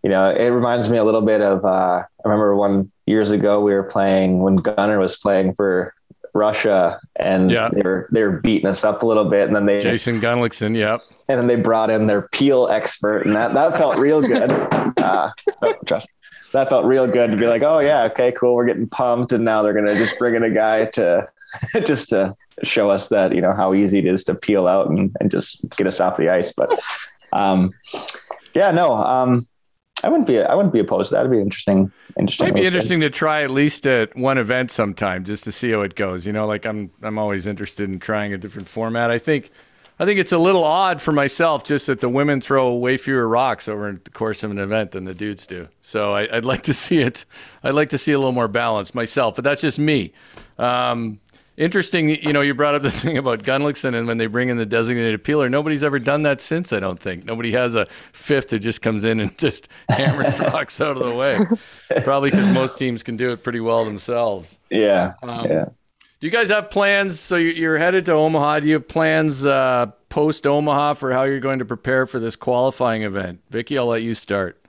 you 0.03 0.09
know 0.09 0.29
it 0.29 0.49
reminds 0.49 0.89
me 0.89 0.97
a 0.97 1.03
little 1.05 1.23
bit 1.23 1.41
of 1.41 1.63
uh, 1.65 2.03
i 2.03 2.23
remember 2.23 2.55
one 2.55 2.91
years 3.07 3.31
ago 3.31 3.61
we 3.61 3.73
were 3.73 3.83
playing 3.83 4.39
when 4.39 4.57
gunner 4.57 4.99
was 4.99 5.17
playing 5.17 5.55
for 5.55 5.93
russia 6.35 6.99
and 7.15 7.49
yeah. 7.49 7.67
they 7.73 7.81
were 7.81 8.07
they 8.11 8.21
were 8.21 8.39
beating 8.41 8.69
us 8.69 8.85
up 8.85 9.01
a 9.01 9.05
little 9.07 9.25
bit 9.25 9.47
and 9.47 9.55
then 9.55 9.65
they 9.65 9.81
jason 9.81 10.21
Gunnlaugson 10.21 10.77
yep. 10.77 11.01
And 11.29 11.37
then 11.37 11.47
they 11.47 11.57
brought 11.61 11.89
in 11.89 12.07
their 12.07 12.29
peel 12.29 12.69
expert 12.69 13.25
and 13.25 13.35
that 13.35 13.53
that 13.53 13.77
felt 13.77 13.97
real 13.97 14.21
good. 14.21 14.51
Uh, 14.97 15.31
so, 15.59 15.73
that 16.53 16.69
felt 16.69 16.85
real 16.85 17.07
good 17.07 17.31
to 17.31 17.37
be 17.37 17.47
like, 17.47 17.61
oh 17.61 17.79
yeah, 17.79 18.03
okay, 18.03 18.31
cool. 18.31 18.55
We're 18.55 18.65
getting 18.65 18.87
pumped, 18.87 19.31
and 19.31 19.43
now 19.43 19.61
they're 19.61 19.73
gonna 19.73 19.95
just 19.95 20.17
bring 20.17 20.35
in 20.35 20.43
a 20.43 20.51
guy 20.51 20.85
to 20.85 21.27
just 21.85 22.09
to 22.09 22.35
show 22.63 22.89
us 22.89 23.09
that 23.09 23.33
you 23.33 23.41
know 23.41 23.53
how 23.53 23.73
easy 23.73 23.99
it 23.99 24.05
is 24.05 24.23
to 24.25 24.35
peel 24.35 24.67
out 24.67 24.89
and, 24.89 25.15
and 25.19 25.31
just 25.31 25.67
get 25.77 25.87
us 25.87 25.99
off 25.99 26.17
the 26.17 26.29
ice. 26.29 26.53
But 26.53 26.79
um, 27.33 27.71
yeah, 28.53 28.71
no, 28.71 28.93
um, 28.93 29.47
I 30.03 30.09
wouldn't 30.09 30.27
be 30.27 30.41
I 30.41 30.53
wouldn't 30.53 30.73
be 30.73 30.79
opposed 30.79 31.09
to 31.09 31.15
that. 31.15 31.21
It'd 31.21 31.31
be 31.31 31.39
interesting. 31.39 31.91
Interesting. 32.17 32.47
Might 32.47 32.55
be 32.55 32.65
interesting 32.65 32.99
to 33.01 33.09
try 33.09 33.43
at 33.43 33.51
least 33.51 33.85
at 33.85 34.15
one 34.15 34.37
event 34.37 34.71
sometime 34.71 35.23
just 35.23 35.43
to 35.45 35.51
see 35.51 35.71
how 35.71 35.81
it 35.81 35.95
goes. 35.95 36.25
You 36.25 36.33
know, 36.33 36.47
like 36.47 36.65
I'm 36.65 36.91
I'm 37.01 37.17
always 37.17 37.47
interested 37.47 37.89
in 37.89 37.99
trying 37.99 38.33
a 38.33 38.37
different 38.37 38.67
format. 38.67 39.11
I 39.11 39.17
think 39.17 39.51
I 39.99 40.05
think 40.05 40.19
it's 40.19 40.31
a 40.31 40.37
little 40.37 40.63
odd 40.63 41.01
for 41.01 41.11
myself 41.11 41.63
just 41.63 41.87
that 41.87 42.01
the 42.01 42.09
women 42.09 42.39
throw 42.39 42.73
way 42.75 42.97
fewer 42.97 43.27
rocks 43.27 43.67
over 43.67 43.99
the 44.03 44.09
course 44.11 44.43
of 44.43 44.51
an 44.51 44.59
event 44.59 44.91
than 44.91 45.05
the 45.05 45.13
dudes 45.13 45.47
do. 45.47 45.67
So 45.81 46.13
I, 46.15 46.35
would 46.35 46.45
like 46.45 46.63
to 46.63 46.73
see 46.75 46.99
it. 46.99 47.25
I'd 47.63 47.73
like 47.73 47.89
to 47.89 47.97
see 47.97 48.11
a 48.11 48.17
little 48.17 48.31
more 48.31 48.47
balance 48.47 48.93
myself, 48.93 49.35
but 49.35 49.43
that's 49.43 49.61
just 49.61 49.79
me. 49.79 50.13
Um, 50.59 51.19
interesting, 51.57 52.09
you 52.09 52.31
know, 52.31 52.41
you 52.41 52.53
brought 52.53 52.75
up 52.75 52.83
the 52.83 52.91
thing 53.03 53.17
about 53.17 53.41
Gunnlaugson 53.41 53.95
and 53.95 54.07
when 54.07 54.19
they 54.19 54.27
bring 54.27 54.49
in 54.49 54.57
the 54.57 54.65
designated 54.65 55.23
peeler. 55.23 55.49
Nobody's 55.49 55.83
ever 55.83 55.97
done 55.97 56.21
that 56.23 56.41
since, 56.41 56.71
I 56.71 56.79
don't 56.79 56.99
think. 56.99 57.25
Nobody 57.25 57.51
has 57.53 57.73
a 57.73 57.87
fifth 58.13 58.49
that 58.49 58.59
just 58.59 58.83
comes 58.83 59.03
in 59.03 59.19
and 59.19 59.35
just 59.39 59.67
hammers 59.89 60.37
rocks 60.39 60.79
out 60.79 60.97
of 60.97 61.03
the 61.03 61.13
way. 61.13 61.39
Probably 62.03 62.29
because 62.29 62.53
most 62.53 62.77
teams 62.77 63.01
can 63.01 63.17
do 63.17 63.31
it 63.31 63.43
pretty 63.43 63.59
well 63.59 63.83
themselves. 63.83 64.59
Yeah. 64.69 65.13
Um, 65.23 65.47
yeah. 65.49 65.65
Do 66.19 66.25
you 66.25 66.31
guys 66.31 66.49
have 66.49 66.71
plans? 66.71 67.19
So 67.19 67.35
you're 67.35 67.77
headed 67.77 68.05
to 68.05 68.13
Omaha. 68.13 68.61
Do 68.61 68.67
you 68.67 68.73
have 68.73 68.87
plans 68.87 69.45
uh, 69.45 69.91
post 70.09 70.47
Omaha 70.47 70.95
for 70.95 71.11
how 71.11 71.23
you're 71.23 71.39
going 71.39 71.59
to 71.59 71.65
prepare 71.65 72.07
for 72.07 72.19
this 72.19 72.35
qualifying 72.35 73.03
event? 73.03 73.39
Vicky, 73.51 73.77
I'll 73.77 73.85
let 73.85 74.01
you 74.01 74.15
start. 74.15 74.59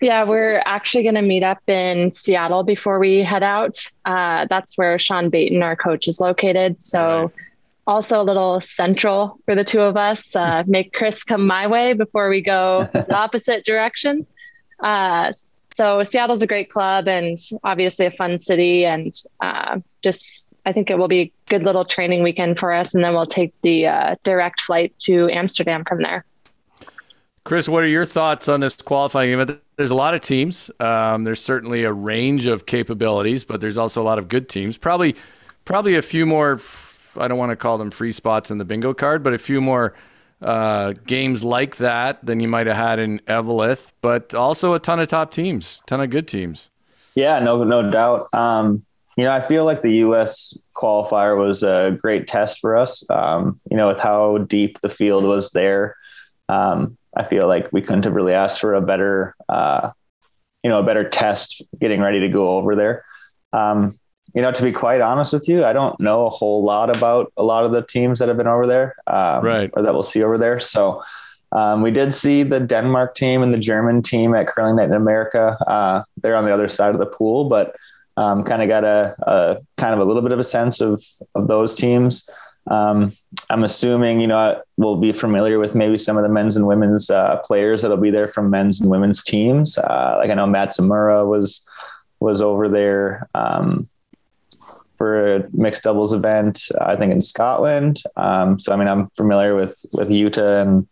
Yeah, 0.00 0.24
we're 0.24 0.62
actually 0.66 1.02
going 1.02 1.16
to 1.16 1.22
meet 1.22 1.42
up 1.42 1.58
in 1.68 2.12
Seattle 2.12 2.62
before 2.62 3.00
we 3.00 3.24
head 3.24 3.42
out. 3.42 3.76
Uh, 4.04 4.46
that's 4.48 4.78
where 4.78 4.98
Sean 5.00 5.32
Beighton, 5.32 5.62
our 5.62 5.74
coach, 5.74 6.06
is 6.06 6.20
located. 6.20 6.80
So, 6.80 7.22
right. 7.22 7.30
also 7.88 8.22
a 8.22 8.24
little 8.24 8.60
central 8.60 9.36
for 9.46 9.56
the 9.56 9.64
two 9.64 9.80
of 9.80 9.96
us. 9.96 10.36
Uh, 10.36 10.62
make 10.68 10.92
Chris 10.92 11.24
come 11.24 11.44
my 11.44 11.66
way 11.66 11.92
before 11.92 12.30
we 12.30 12.40
go 12.40 12.88
the 12.92 13.16
opposite 13.16 13.64
direction. 13.64 14.26
Uh, 14.78 15.32
so 15.74 16.02
Seattle's 16.02 16.42
a 16.42 16.46
great 16.46 16.70
club 16.70 17.08
and 17.08 17.38
obviously 17.64 18.06
a 18.06 18.10
fun 18.10 18.38
city, 18.38 18.84
and 18.84 19.12
uh, 19.40 19.78
just 20.02 20.52
I 20.66 20.72
think 20.72 20.90
it 20.90 20.98
will 20.98 21.08
be 21.08 21.20
a 21.20 21.32
good 21.48 21.62
little 21.62 21.84
training 21.84 22.22
weekend 22.22 22.58
for 22.58 22.72
us, 22.72 22.94
and 22.94 23.04
then 23.04 23.14
we'll 23.14 23.26
take 23.26 23.54
the 23.62 23.86
uh, 23.86 24.16
direct 24.24 24.60
flight 24.60 24.94
to 25.00 25.28
Amsterdam 25.30 25.84
from 25.84 26.02
there. 26.02 26.24
Chris, 27.44 27.68
what 27.68 27.82
are 27.82 27.88
your 27.88 28.04
thoughts 28.04 28.48
on 28.48 28.60
this 28.60 28.76
qualifying 28.76 29.32
event? 29.32 29.60
There's 29.76 29.90
a 29.90 29.94
lot 29.94 30.14
of 30.14 30.20
teams. 30.20 30.70
Um, 30.78 31.24
there's 31.24 31.42
certainly 31.42 31.84
a 31.84 31.92
range 31.92 32.46
of 32.46 32.66
capabilities, 32.66 33.44
but 33.44 33.60
there's 33.60 33.78
also 33.78 34.02
a 34.02 34.04
lot 34.04 34.18
of 34.18 34.28
good 34.28 34.48
teams. 34.48 34.76
Probably, 34.76 35.16
probably 35.64 35.96
a 35.96 36.02
few 36.02 36.26
more. 36.26 36.60
I 37.16 37.28
don't 37.28 37.38
want 37.38 37.50
to 37.50 37.56
call 37.56 37.78
them 37.78 37.90
free 37.90 38.12
spots 38.12 38.50
in 38.50 38.58
the 38.58 38.64
bingo 38.64 38.92
card, 38.92 39.22
but 39.22 39.32
a 39.32 39.38
few 39.38 39.60
more 39.60 39.94
uh, 40.42 40.94
games 41.06 41.44
like 41.44 41.76
that 41.76 42.24
than 42.24 42.40
you 42.40 42.48
might 42.48 42.66
have 42.66 42.76
had 42.76 42.98
in 42.98 43.20
Eveleth, 43.26 43.92
but 44.00 44.34
also 44.34 44.74
a 44.74 44.78
ton 44.78 45.00
of 45.00 45.08
top 45.08 45.30
teams, 45.30 45.82
ton 45.86 46.00
of 46.00 46.10
good 46.10 46.26
teams. 46.26 46.70
Yeah, 47.14 47.38
no, 47.40 47.64
no 47.64 47.90
doubt. 47.90 48.22
Um, 48.32 48.84
you 49.16 49.24
know, 49.24 49.32
I 49.32 49.40
feel 49.40 49.64
like 49.64 49.82
the 49.82 49.96
U.S. 49.96 50.56
qualifier 50.74 51.36
was 51.36 51.62
a 51.62 51.96
great 52.00 52.26
test 52.26 52.58
for 52.60 52.76
us. 52.76 53.04
Um, 53.10 53.60
you 53.70 53.76
know, 53.76 53.88
with 53.88 53.98
how 53.98 54.38
deep 54.38 54.80
the 54.80 54.88
field 54.88 55.24
was 55.24 55.50
there, 55.50 55.96
um, 56.48 56.96
I 57.14 57.24
feel 57.24 57.46
like 57.46 57.68
we 57.72 57.82
couldn't 57.82 58.04
have 58.04 58.14
really 58.14 58.32
asked 58.32 58.60
for 58.60 58.74
a 58.74 58.80
better, 58.80 59.34
uh, 59.48 59.90
you 60.62 60.70
know, 60.70 60.78
a 60.78 60.84
better 60.84 61.08
test 61.08 61.62
getting 61.78 62.00
ready 62.00 62.20
to 62.20 62.28
go 62.28 62.50
over 62.50 62.76
there. 62.76 63.04
Um, 63.52 63.98
you 64.34 64.42
know, 64.42 64.52
to 64.52 64.62
be 64.62 64.72
quite 64.72 65.00
honest 65.00 65.32
with 65.32 65.48
you, 65.48 65.64
I 65.64 65.72
don't 65.72 65.98
know 66.00 66.26
a 66.26 66.30
whole 66.30 66.62
lot 66.62 66.94
about 66.94 67.32
a 67.36 67.42
lot 67.42 67.64
of 67.64 67.72
the 67.72 67.82
teams 67.82 68.18
that 68.18 68.28
have 68.28 68.36
been 68.36 68.46
over 68.46 68.66
there, 68.66 68.94
um, 69.06 69.44
right, 69.44 69.70
or 69.74 69.82
that 69.82 69.92
we'll 69.92 70.02
see 70.02 70.22
over 70.22 70.38
there. 70.38 70.60
So 70.60 71.02
um, 71.52 71.82
we 71.82 71.90
did 71.90 72.14
see 72.14 72.42
the 72.42 72.60
Denmark 72.60 73.14
team 73.14 73.42
and 73.42 73.52
the 73.52 73.58
German 73.58 74.02
team 74.02 74.34
at 74.34 74.46
Curling 74.46 74.76
Night 74.76 74.84
in 74.84 74.94
America. 74.94 75.56
Uh, 75.66 76.02
they're 76.22 76.36
on 76.36 76.44
the 76.44 76.54
other 76.54 76.68
side 76.68 76.94
of 76.94 77.00
the 77.00 77.06
pool, 77.06 77.48
but 77.48 77.74
um, 78.16 78.44
kind 78.44 78.62
of 78.62 78.68
got 78.68 78.84
a, 78.84 79.14
a, 79.22 79.56
kind 79.76 79.94
of 79.94 80.00
a 80.00 80.04
little 80.04 80.22
bit 80.22 80.32
of 80.32 80.38
a 80.38 80.44
sense 80.44 80.80
of 80.80 81.02
of 81.34 81.48
those 81.48 81.74
teams. 81.74 82.28
Um, 82.66 83.12
I'm 83.48 83.64
assuming 83.64 84.20
you 84.20 84.26
know 84.28 84.62
we'll 84.76 84.96
be 84.96 85.12
familiar 85.12 85.58
with 85.58 85.74
maybe 85.74 85.98
some 85.98 86.16
of 86.16 86.22
the 86.22 86.28
men's 86.28 86.56
and 86.56 86.66
women's 86.66 87.10
uh, 87.10 87.38
players 87.38 87.82
that'll 87.82 87.96
be 87.96 88.10
there 88.10 88.28
from 88.28 88.50
men's 88.50 88.80
and 88.80 88.90
women's 88.90 89.24
teams. 89.24 89.76
Uh, 89.78 90.16
like 90.20 90.30
I 90.30 90.34
know 90.34 90.46
Matsumura 90.46 91.26
was 91.26 91.66
was 92.20 92.42
over 92.42 92.68
there. 92.68 93.28
Um, 93.34 93.88
for 95.00 95.36
a 95.36 95.48
mixed 95.54 95.82
doubles 95.82 96.12
event, 96.12 96.66
I 96.78 96.94
think 96.94 97.10
in 97.10 97.22
Scotland. 97.22 98.02
Um, 98.16 98.58
so 98.58 98.70
I 98.70 98.76
mean, 98.76 98.86
I'm 98.86 99.08
familiar 99.16 99.54
with 99.54 99.82
with 99.94 100.10
Yuta 100.10 100.60
and 100.60 100.86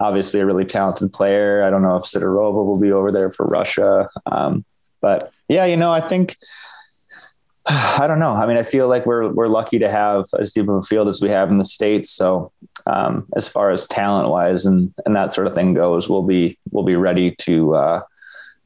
obviously 0.00 0.40
a 0.40 0.44
really 0.44 0.66
talented 0.66 1.14
player. 1.14 1.64
I 1.64 1.70
don't 1.70 1.82
know 1.82 1.96
if 1.96 2.04
Sidorova 2.04 2.66
will 2.66 2.78
be 2.78 2.92
over 2.92 3.10
there 3.10 3.30
for 3.30 3.46
Russia, 3.46 4.06
um, 4.26 4.66
but 5.00 5.32
yeah, 5.48 5.64
you 5.64 5.78
know, 5.78 5.90
I 5.90 6.02
think. 6.02 6.36
I 7.66 8.06
don't 8.06 8.18
know. 8.18 8.32
I 8.32 8.44
mean, 8.46 8.58
I 8.58 8.64
feel 8.64 8.86
like 8.86 9.06
we're 9.06 9.32
we're 9.32 9.48
lucky 9.48 9.78
to 9.78 9.90
have 9.90 10.26
as 10.38 10.52
deep 10.52 10.68
of 10.68 10.74
a 10.74 10.82
field 10.82 11.08
as 11.08 11.22
we 11.22 11.30
have 11.30 11.50
in 11.50 11.56
the 11.56 11.64
states. 11.64 12.10
So, 12.10 12.52
um, 12.84 13.26
as 13.34 13.48
far 13.48 13.70
as 13.70 13.88
talent 13.88 14.28
wise 14.28 14.66
and 14.66 14.92
and 15.06 15.16
that 15.16 15.32
sort 15.32 15.46
of 15.46 15.54
thing 15.54 15.72
goes, 15.72 16.06
we'll 16.06 16.24
be 16.24 16.58
we'll 16.70 16.84
be 16.84 16.96
ready 16.96 17.34
to, 17.36 17.74
uh, 17.74 18.02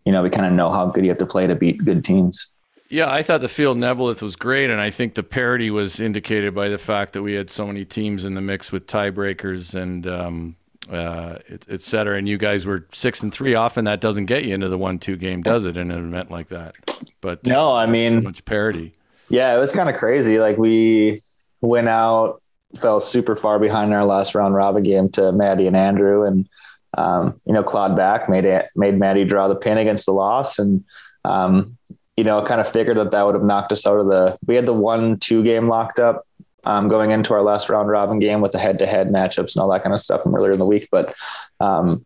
you 0.05 0.11
know, 0.11 0.25
we 0.25 0.31
kind 0.31 0.49
of 0.49 0.53
know 0.53 0.73
how 0.73 0.87
good 0.87 1.05
you 1.05 1.11
have 1.11 1.19
to 1.19 1.27
play 1.27 1.47
to 1.47 1.55
beat 1.55 1.85
good 1.85 2.03
teams. 2.03 2.53
Yeah, 2.91 3.13
I 3.13 3.23
thought 3.23 3.43
the 3.43 3.49
field 3.49 3.77
in 3.77 3.83
Eveleth 3.83 4.23
was 4.23 4.35
great, 4.35 4.71
and 4.71 4.81
I 4.81 4.91
think 4.91 5.15
the 5.15 5.23
parity 5.23 5.71
was 5.71 6.01
indicated 6.01 6.55
by 6.55 6.69
the 6.69 6.79
fact 6.79 7.13
that 7.13 7.23
we 7.23 7.35
had 7.35 7.51
so 7.51 7.67
many 7.67 7.85
teams 7.85 8.25
in 8.25 8.35
the 8.35 8.41
mix 8.41 8.73
with 8.73 8.87
tiebreakers 8.87 9.75
and 9.75 10.07
um, 10.07 10.57
uh, 10.91 11.37
et, 11.51 11.67
et, 11.69 11.81
cetera. 11.83 12.17
And 12.17 12.27
you 12.27 12.39
guys 12.39 12.65
were 12.65 12.87
six 12.93 13.23
and 13.23 13.33
three. 13.33 13.55
Often 13.55 13.85
that 13.85 14.01
doesn't 14.01 14.27
get 14.27 14.45
you 14.45 14.55
into 14.55 14.69
the 14.69 14.79
one-two 14.79 15.17
game, 15.17 15.43
does 15.43 15.67
it? 15.67 15.77
In 15.77 15.91
an 15.91 16.07
event 16.07 16.31
like 16.31 16.49
that, 16.49 16.75
but 17.21 17.47
no, 17.47 17.75
I 17.75 17.85
mean 17.85 18.13
so 18.13 18.21
much 18.23 18.45
parity. 18.47 18.95
Yeah, 19.29 19.55
it 19.55 19.59
was 19.59 19.73
kind 19.73 19.91
of 19.91 19.97
crazy. 19.97 20.39
Like 20.39 20.57
we 20.57 21.21
went 21.61 21.89
out, 21.89 22.41
fell 22.81 23.01
super 23.01 23.37
far 23.37 23.59
behind 23.59 23.93
our 23.93 24.05
last 24.05 24.35
round 24.35 24.55
robin 24.55 24.83
game 24.83 25.11
to 25.11 25.33
Maddie 25.33 25.67
and 25.67 25.77
Andrew, 25.77 26.25
and 26.25 26.49
um, 26.97 27.39
you 27.45 27.53
know 27.53 27.63
clawed 27.63 27.97
back, 27.97 28.31
made 28.31 28.47
it, 28.47 28.65
made 28.77 28.99
Maddie 28.99 29.25
draw 29.25 29.47
the 29.47 29.57
pin 29.57 29.77
against 29.77 30.07
the 30.07 30.13
loss, 30.13 30.59
and 30.59 30.85
um, 31.25 31.78
you 32.19 32.25
know, 32.25 32.43
kind 32.43 32.61
of 32.61 32.69
figured 32.69 32.97
that 32.97 33.13
that 33.13 33.25
would 33.25 33.37
have 33.37 33.45
knocked 33.45 33.71
us 33.71 33.87
out 33.87 34.01
of 34.01 34.09
the. 34.09 34.37
We 34.45 34.57
had 34.57 34.67
the 34.67 34.75
one 34.75 35.21
two 35.21 35.45
game 35.45 35.69
locked 35.69 36.01
up 36.01 36.27
um, 36.67 36.89
going 36.89 37.13
into 37.13 37.33
our 37.33 37.43
last 37.43 37.69
round 37.69 37.89
robin 37.89 38.19
game 38.19 38.41
with 38.41 38.51
the 38.51 38.59
head 38.59 38.77
to 38.81 38.87
head 38.87 39.11
matchups 39.11 39.55
and 39.55 39.63
all 39.63 39.71
that 39.71 39.85
kind 39.85 39.93
of 39.93 40.01
stuff 40.01 40.25
from 40.25 40.35
earlier 40.35 40.51
in 40.51 40.59
the 40.59 40.67
week. 40.67 40.89
But 40.91 41.15
um, 41.61 42.05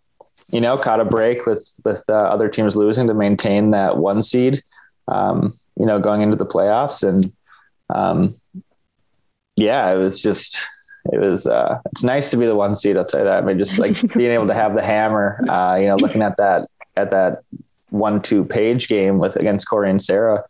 you 0.50 0.60
know, 0.60 0.76
caught 0.76 1.00
a 1.00 1.06
break 1.06 1.46
with 1.46 1.66
with 1.86 2.04
uh, 2.10 2.12
other 2.12 2.50
teams 2.50 2.76
losing 2.76 3.06
to 3.06 3.14
maintain 3.14 3.70
that 3.70 3.96
one 3.96 4.20
seed. 4.20 4.62
Um, 5.08 5.54
you 5.78 5.86
know, 5.86 5.98
going 5.98 6.20
into 6.20 6.36
the 6.36 6.44
playoffs, 6.44 7.02
and 7.08 7.32
um, 7.88 8.38
yeah, 9.56 9.90
it 9.94 9.96
was 9.96 10.20
just 10.20 10.68
it 11.10 11.20
was 11.20 11.46
uh, 11.46 11.78
it's 11.90 12.02
nice 12.02 12.30
to 12.32 12.36
be 12.36 12.44
the 12.44 12.54
one 12.54 12.74
seed. 12.74 12.98
I'll 12.98 13.06
tell 13.06 13.20
you 13.20 13.26
that. 13.26 13.42
I 13.42 13.46
mean, 13.46 13.58
just 13.58 13.78
like 13.78 13.98
being 14.14 14.32
able 14.32 14.48
to 14.48 14.54
have 14.54 14.74
the 14.74 14.82
hammer. 14.82 15.42
Uh, 15.48 15.78
you 15.80 15.86
know, 15.86 15.96
looking 15.96 16.20
at 16.20 16.36
that 16.36 16.68
at 16.96 17.12
that 17.12 17.38
one 17.92 18.20
two 18.20 18.44
page 18.44 18.88
game 18.88 19.18
with 19.18 19.36
against 19.36 19.68
Corey 19.68 19.90
and 19.90 20.02
Sarah. 20.02 20.44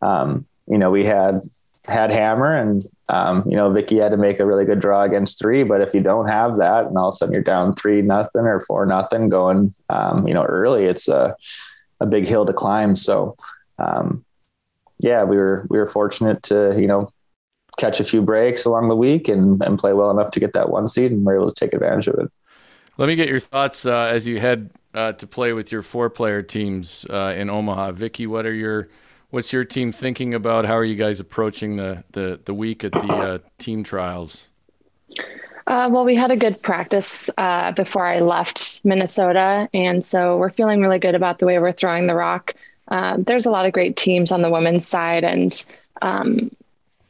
Um, 0.00 0.46
you 0.66 0.78
know, 0.78 0.90
we 0.90 1.04
had 1.04 1.40
had 1.86 2.12
hammer 2.12 2.56
and 2.56 2.82
um, 3.08 3.44
you 3.46 3.56
know, 3.56 3.70
Vicky 3.70 3.98
had 3.98 4.12
to 4.12 4.16
make 4.16 4.40
a 4.40 4.46
really 4.46 4.64
good 4.64 4.80
draw 4.80 5.02
against 5.02 5.38
three, 5.38 5.64
but 5.64 5.80
if 5.80 5.92
you 5.92 6.00
don't 6.00 6.28
have 6.28 6.56
that 6.56 6.86
and 6.86 6.96
all 6.96 7.08
of 7.08 7.14
a 7.14 7.16
sudden 7.16 7.32
you're 7.32 7.42
down 7.42 7.74
three 7.74 8.00
nothing 8.00 8.42
or 8.42 8.60
four 8.60 8.86
nothing 8.86 9.28
going, 9.28 9.74
um, 9.90 10.26
you 10.26 10.32
know, 10.32 10.44
early, 10.44 10.84
it's 10.84 11.08
a, 11.08 11.36
a 12.00 12.06
big 12.06 12.26
hill 12.26 12.46
to 12.46 12.52
climb. 12.52 12.96
So, 12.96 13.36
um, 13.78 14.24
yeah, 14.98 15.24
we 15.24 15.36
were, 15.36 15.66
we 15.68 15.78
were 15.78 15.86
fortunate 15.86 16.42
to, 16.44 16.74
you 16.78 16.86
know, 16.86 17.10
catch 17.76 18.00
a 18.00 18.04
few 18.04 18.22
breaks 18.22 18.64
along 18.64 18.88
the 18.88 18.96
week 18.96 19.28
and, 19.28 19.60
and 19.62 19.78
play 19.78 19.92
well 19.92 20.10
enough 20.10 20.30
to 20.30 20.40
get 20.40 20.52
that 20.52 20.70
one 20.70 20.88
seed 20.88 21.10
and 21.10 21.24
we're 21.24 21.36
able 21.36 21.52
to 21.52 21.54
take 21.54 21.74
advantage 21.74 22.08
of 22.08 22.14
it. 22.18 22.30
Let 22.96 23.08
me 23.08 23.16
get 23.16 23.28
your 23.28 23.40
thoughts 23.40 23.84
uh, 23.84 24.10
as 24.12 24.26
you 24.26 24.38
head 24.38 24.70
uh, 24.94 25.12
to 25.12 25.26
play 25.26 25.52
with 25.52 25.72
your 25.72 25.82
four 25.82 26.10
player 26.10 26.42
teams 26.42 27.06
uh, 27.10 27.34
in 27.36 27.50
Omaha. 27.50 27.92
Vicky, 27.92 28.26
what 28.26 28.46
are 28.46 28.54
your 28.54 28.88
what's 29.30 29.52
your 29.52 29.64
team 29.64 29.92
thinking 29.92 30.34
about? 30.34 30.64
How 30.64 30.76
are 30.76 30.84
you 30.84 30.96
guys 30.96 31.20
approaching 31.20 31.76
the 31.76 32.04
the, 32.12 32.40
the 32.44 32.54
week 32.54 32.84
at 32.84 32.92
the 32.92 33.12
uh, 33.12 33.38
team 33.58 33.84
trials? 33.84 34.44
Uh, 35.66 35.88
well, 35.90 36.04
we 36.04 36.16
had 36.16 36.30
a 36.30 36.36
good 36.36 36.60
practice 36.60 37.30
uh, 37.38 37.70
before 37.72 38.04
I 38.04 38.20
left 38.20 38.84
Minnesota, 38.84 39.68
and 39.72 40.04
so 40.04 40.36
we're 40.36 40.50
feeling 40.50 40.80
really 40.80 40.98
good 40.98 41.14
about 41.14 41.38
the 41.38 41.46
way 41.46 41.58
we're 41.58 41.72
throwing 41.72 42.06
the 42.06 42.14
rock. 42.14 42.54
Um, 42.88 43.22
there's 43.22 43.46
a 43.46 43.50
lot 43.50 43.64
of 43.64 43.72
great 43.72 43.96
teams 43.96 44.32
on 44.32 44.42
the 44.42 44.50
women's 44.50 44.86
side, 44.86 45.22
and 45.22 45.64
um, 46.02 46.50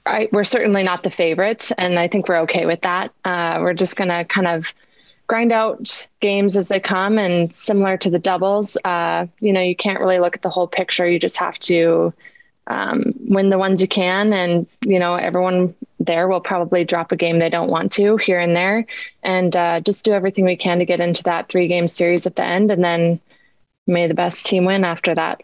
I, 0.05 0.29
we're 0.33 0.45
certainly 0.45 0.83
not 0.83 1.03
the 1.03 1.11
favorites, 1.11 1.73
and 1.79 1.99
I 1.99 2.09
think 2.09 2.29
we're 2.29 2.41
okay 2.41 2.67
with 2.67 2.83
that. 2.83 3.13
Uh, 3.25 3.59
we're 3.63 3.75
just 3.75 3.97
going 3.97 4.11
to 4.11 4.25
kind 4.25 4.47
of 4.47 4.75
grind 5.27 5.53
out 5.53 6.07
games 6.21 6.57
as 6.57 6.69
they 6.69 6.81
come 6.81 7.19
and 7.19 7.55
similar 7.55 7.97
to 7.97 8.11
the 8.11 8.19
doubles 8.19 8.77
uh, 8.85 9.27
you 9.41 9.53
know 9.53 9.61
you 9.61 9.77
can't 9.77 10.01
really 10.01 10.19
look 10.19 10.35
at 10.35 10.43
the 10.43 10.51
whole 10.51 10.67
picture 10.67 11.07
you 11.07 11.19
just 11.19 11.37
have 11.37 11.59
to 11.59 12.13
um, 12.69 13.13
win 13.29 13.51
the 13.51 13.59
ones 13.59 13.83
you 13.83 13.89
can 13.89 14.33
and 14.33 14.67
you 14.85 14.99
know 14.99 15.15
everyone 15.15 15.75
there 15.99 16.29
will 16.29 16.41
probably 16.41 16.85
drop 16.85 17.13
a 17.13 17.17
game 17.17 17.39
they 17.39 17.51
don't 17.51 17.71
want 17.71 17.93
to 17.93 18.17
here 18.19 18.39
and 18.39 18.55
there 18.57 18.87
and 19.23 19.57
uh, 19.57 19.81
just 19.81 20.05
do 20.05 20.13
everything 20.13 20.45
we 20.45 20.57
can 20.57 20.79
to 20.79 20.85
get 20.85 21.01
into 21.01 21.23
that 21.23 21.49
three 21.49 21.67
game 21.67 21.89
series 21.89 22.27
at 22.27 22.37
the 22.37 22.45
end 22.45 22.71
and 22.71 22.85
then 22.85 23.21
may 23.87 24.07
the 24.07 24.15
best 24.15 24.47
team 24.47 24.65
win 24.65 24.85
after 24.85 25.15
that 25.15 25.41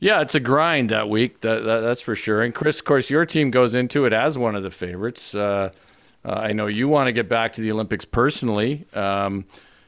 yeah, 0.00 0.20
it's 0.20 0.34
a 0.34 0.40
grind 0.40 0.90
that 0.90 1.08
week. 1.08 1.40
That, 1.40 1.64
that, 1.64 1.80
that's 1.80 2.02
for 2.02 2.14
sure. 2.14 2.42
And 2.42 2.54
Chris, 2.54 2.78
of 2.78 2.84
course, 2.84 3.08
your 3.08 3.24
team 3.24 3.50
goes 3.50 3.74
into 3.74 4.04
it 4.04 4.12
as 4.12 4.36
one 4.36 4.54
of 4.54 4.62
the 4.62 4.70
favorites. 4.70 5.34
Uh, 5.34 5.70
Uh, 6.24 6.32
I 6.32 6.52
know 6.52 6.66
you 6.66 6.88
want 6.88 7.06
to 7.08 7.12
get 7.12 7.28
back 7.28 7.52
to 7.54 7.60
the 7.60 7.70
Olympics 7.70 8.04
personally. 8.04 8.86
Um, 8.94 9.44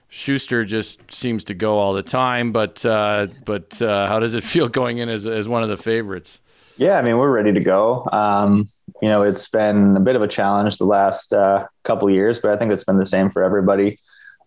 Shuster 0.08 0.64
just 0.64 1.10
seems 1.10 1.44
to 1.44 1.54
go 1.54 1.78
all 1.78 1.92
the 1.92 2.02
time, 2.02 2.52
but 2.52 2.84
uh, 2.84 3.26
but 3.44 3.80
uh, 3.82 4.06
how 4.06 4.20
does 4.20 4.34
it 4.34 4.44
feel 4.44 4.68
going 4.68 4.98
in 4.98 5.08
as, 5.08 5.26
as 5.26 5.48
one 5.48 5.62
of 5.62 5.68
the 5.68 5.76
favorites? 5.76 6.40
Yeah, 6.76 6.98
I 6.98 7.02
mean 7.02 7.18
we're 7.18 7.32
ready 7.32 7.52
to 7.52 7.60
go. 7.60 8.08
Um, 8.12 8.68
you 9.02 9.08
know, 9.08 9.20
it's 9.22 9.48
been 9.48 9.96
a 9.96 10.00
bit 10.00 10.14
of 10.14 10.22
a 10.22 10.28
challenge 10.28 10.78
the 10.78 10.84
last 10.84 11.32
uh, 11.32 11.66
couple 11.84 12.08
years, 12.10 12.38
but 12.38 12.52
I 12.52 12.56
think 12.56 12.72
it's 12.72 12.84
been 12.84 12.98
the 12.98 13.06
same 13.06 13.30
for 13.30 13.42
everybody. 13.42 13.98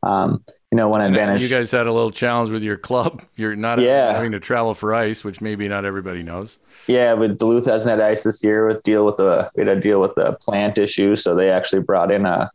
Um, 0.04 0.44
you 0.72 0.76
know, 0.76 0.90
when 0.90 1.02
advantage. 1.02 1.42
You 1.42 1.50
guys 1.50 1.72
had 1.72 1.88
a 1.88 1.92
little 1.92 2.12
challenge 2.12 2.52
with 2.52 2.62
your 2.62 2.78
club. 2.78 3.24
You're 3.36 3.56
not 3.56 3.82
yeah. 3.82 4.14
having 4.14 4.32
to 4.34 4.40
travel 4.40 4.74
for 4.74 4.94
ice, 4.94 5.24
which 5.24 5.42
maybe 5.42 5.68
not 5.68 5.84
everybody 5.84 6.22
knows. 6.22 6.60
Yeah, 6.88 7.16
but 7.16 7.40
Duluth 7.40 7.66
hasn't 7.66 7.90
had 7.90 8.08
ice 8.08 8.24
this 8.24 8.44
year. 8.44 8.68
With 8.68 8.84
deal 8.84 9.06
with 9.06 9.18
the 9.18 9.50
we 9.56 9.66
had 9.66 9.76
to 9.76 9.82
deal 9.82 10.00
with 10.02 10.16
the 10.16 10.38
plant 10.42 10.78
issue, 10.78 11.16
so 11.16 11.34
they 11.34 11.50
actually 11.50 11.82
brought 11.82 12.12
in 12.12 12.26
a, 12.26 12.52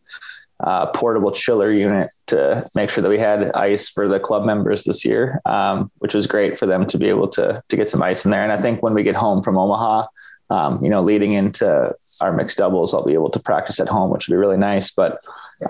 a 0.61 0.88
portable 0.94 1.33
chiller 1.33 1.71
unit 1.71 2.09
to 2.26 2.64
make 2.76 2.90
sure 2.90 3.02
that 3.02 3.11
we 3.11 3.18
had 3.18 3.50
ice 3.52 3.88
for 3.88 4.06
the 4.06 4.21
club 4.21 4.44
members 4.44 4.85
this 4.85 5.04
year, 5.04 5.40
um, 5.44 5.90
which 5.99 6.14
was 6.14 6.26
great 6.26 6.56
for 6.56 6.66
them 6.66 6.87
to 6.87 6.99
be 6.99 7.09
able 7.09 7.28
to 7.28 7.62
to 7.68 7.76
get 7.76 7.90
some 7.90 8.02
ice 8.02 8.25
in 8.25 8.30
there. 8.30 8.42
And 8.42 8.52
I 8.52 8.56
think 8.56 8.83
when 8.83 8.94
we 8.94 9.02
get 9.02 9.16
home 9.16 9.42
from 9.42 9.59
Omaha, 9.59 10.06
um, 10.50 10.78
you 10.80 10.88
know, 10.88 11.00
leading 11.00 11.33
into 11.33 11.92
our 12.21 12.33
mixed 12.33 12.59
doubles, 12.59 12.94
I'll 12.94 13.04
be 13.04 13.14
able 13.14 13.30
to 13.30 13.40
practice 13.40 13.80
at 13.80 13.88
home, 13.88 14.11
which 14.11 14.28
would 14.28 14.35
be 14.35 14.38
really 14.38 14.56
nice. 14.56 14.92
But 14.92 15.18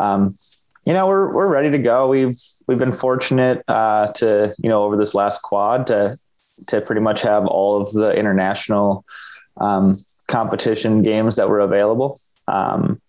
um, 0.01 0.31
you 0.87 0.93
know, 0.93 1.07
we're 1.07 1.35
we're 1.35 1.53
ready 1.53 1.71
to 1.71 1.79
go. 1.79 2.09
We've 2.09 2.39
we've 2.67 2.79
been 2.79 2.93
fortunate 2.93 3.63
uh, 3.69 4.13
to 4.13 4.55
you 4.59 4.69
know 4.69 4.85
over 4.85 4.97
this 4.97 5.15
last 5.15 5.43
quad 5.43 5.87
to 5.89 6.17
to 6.69 6.81
pretty 6.81 7.01
much 7.01 7.23
have 7.23 7.47
all 7.47 7.81
of 7.81 7.93
the 7.93 8.15
international 8.15 9.05
um, 9.61 9.97
competition 10.29 11.03
games 11.03 11.37
that 11.37 11.49
were 11.49 11.61
available. 11.61 12.19
Um, 12.49 13.01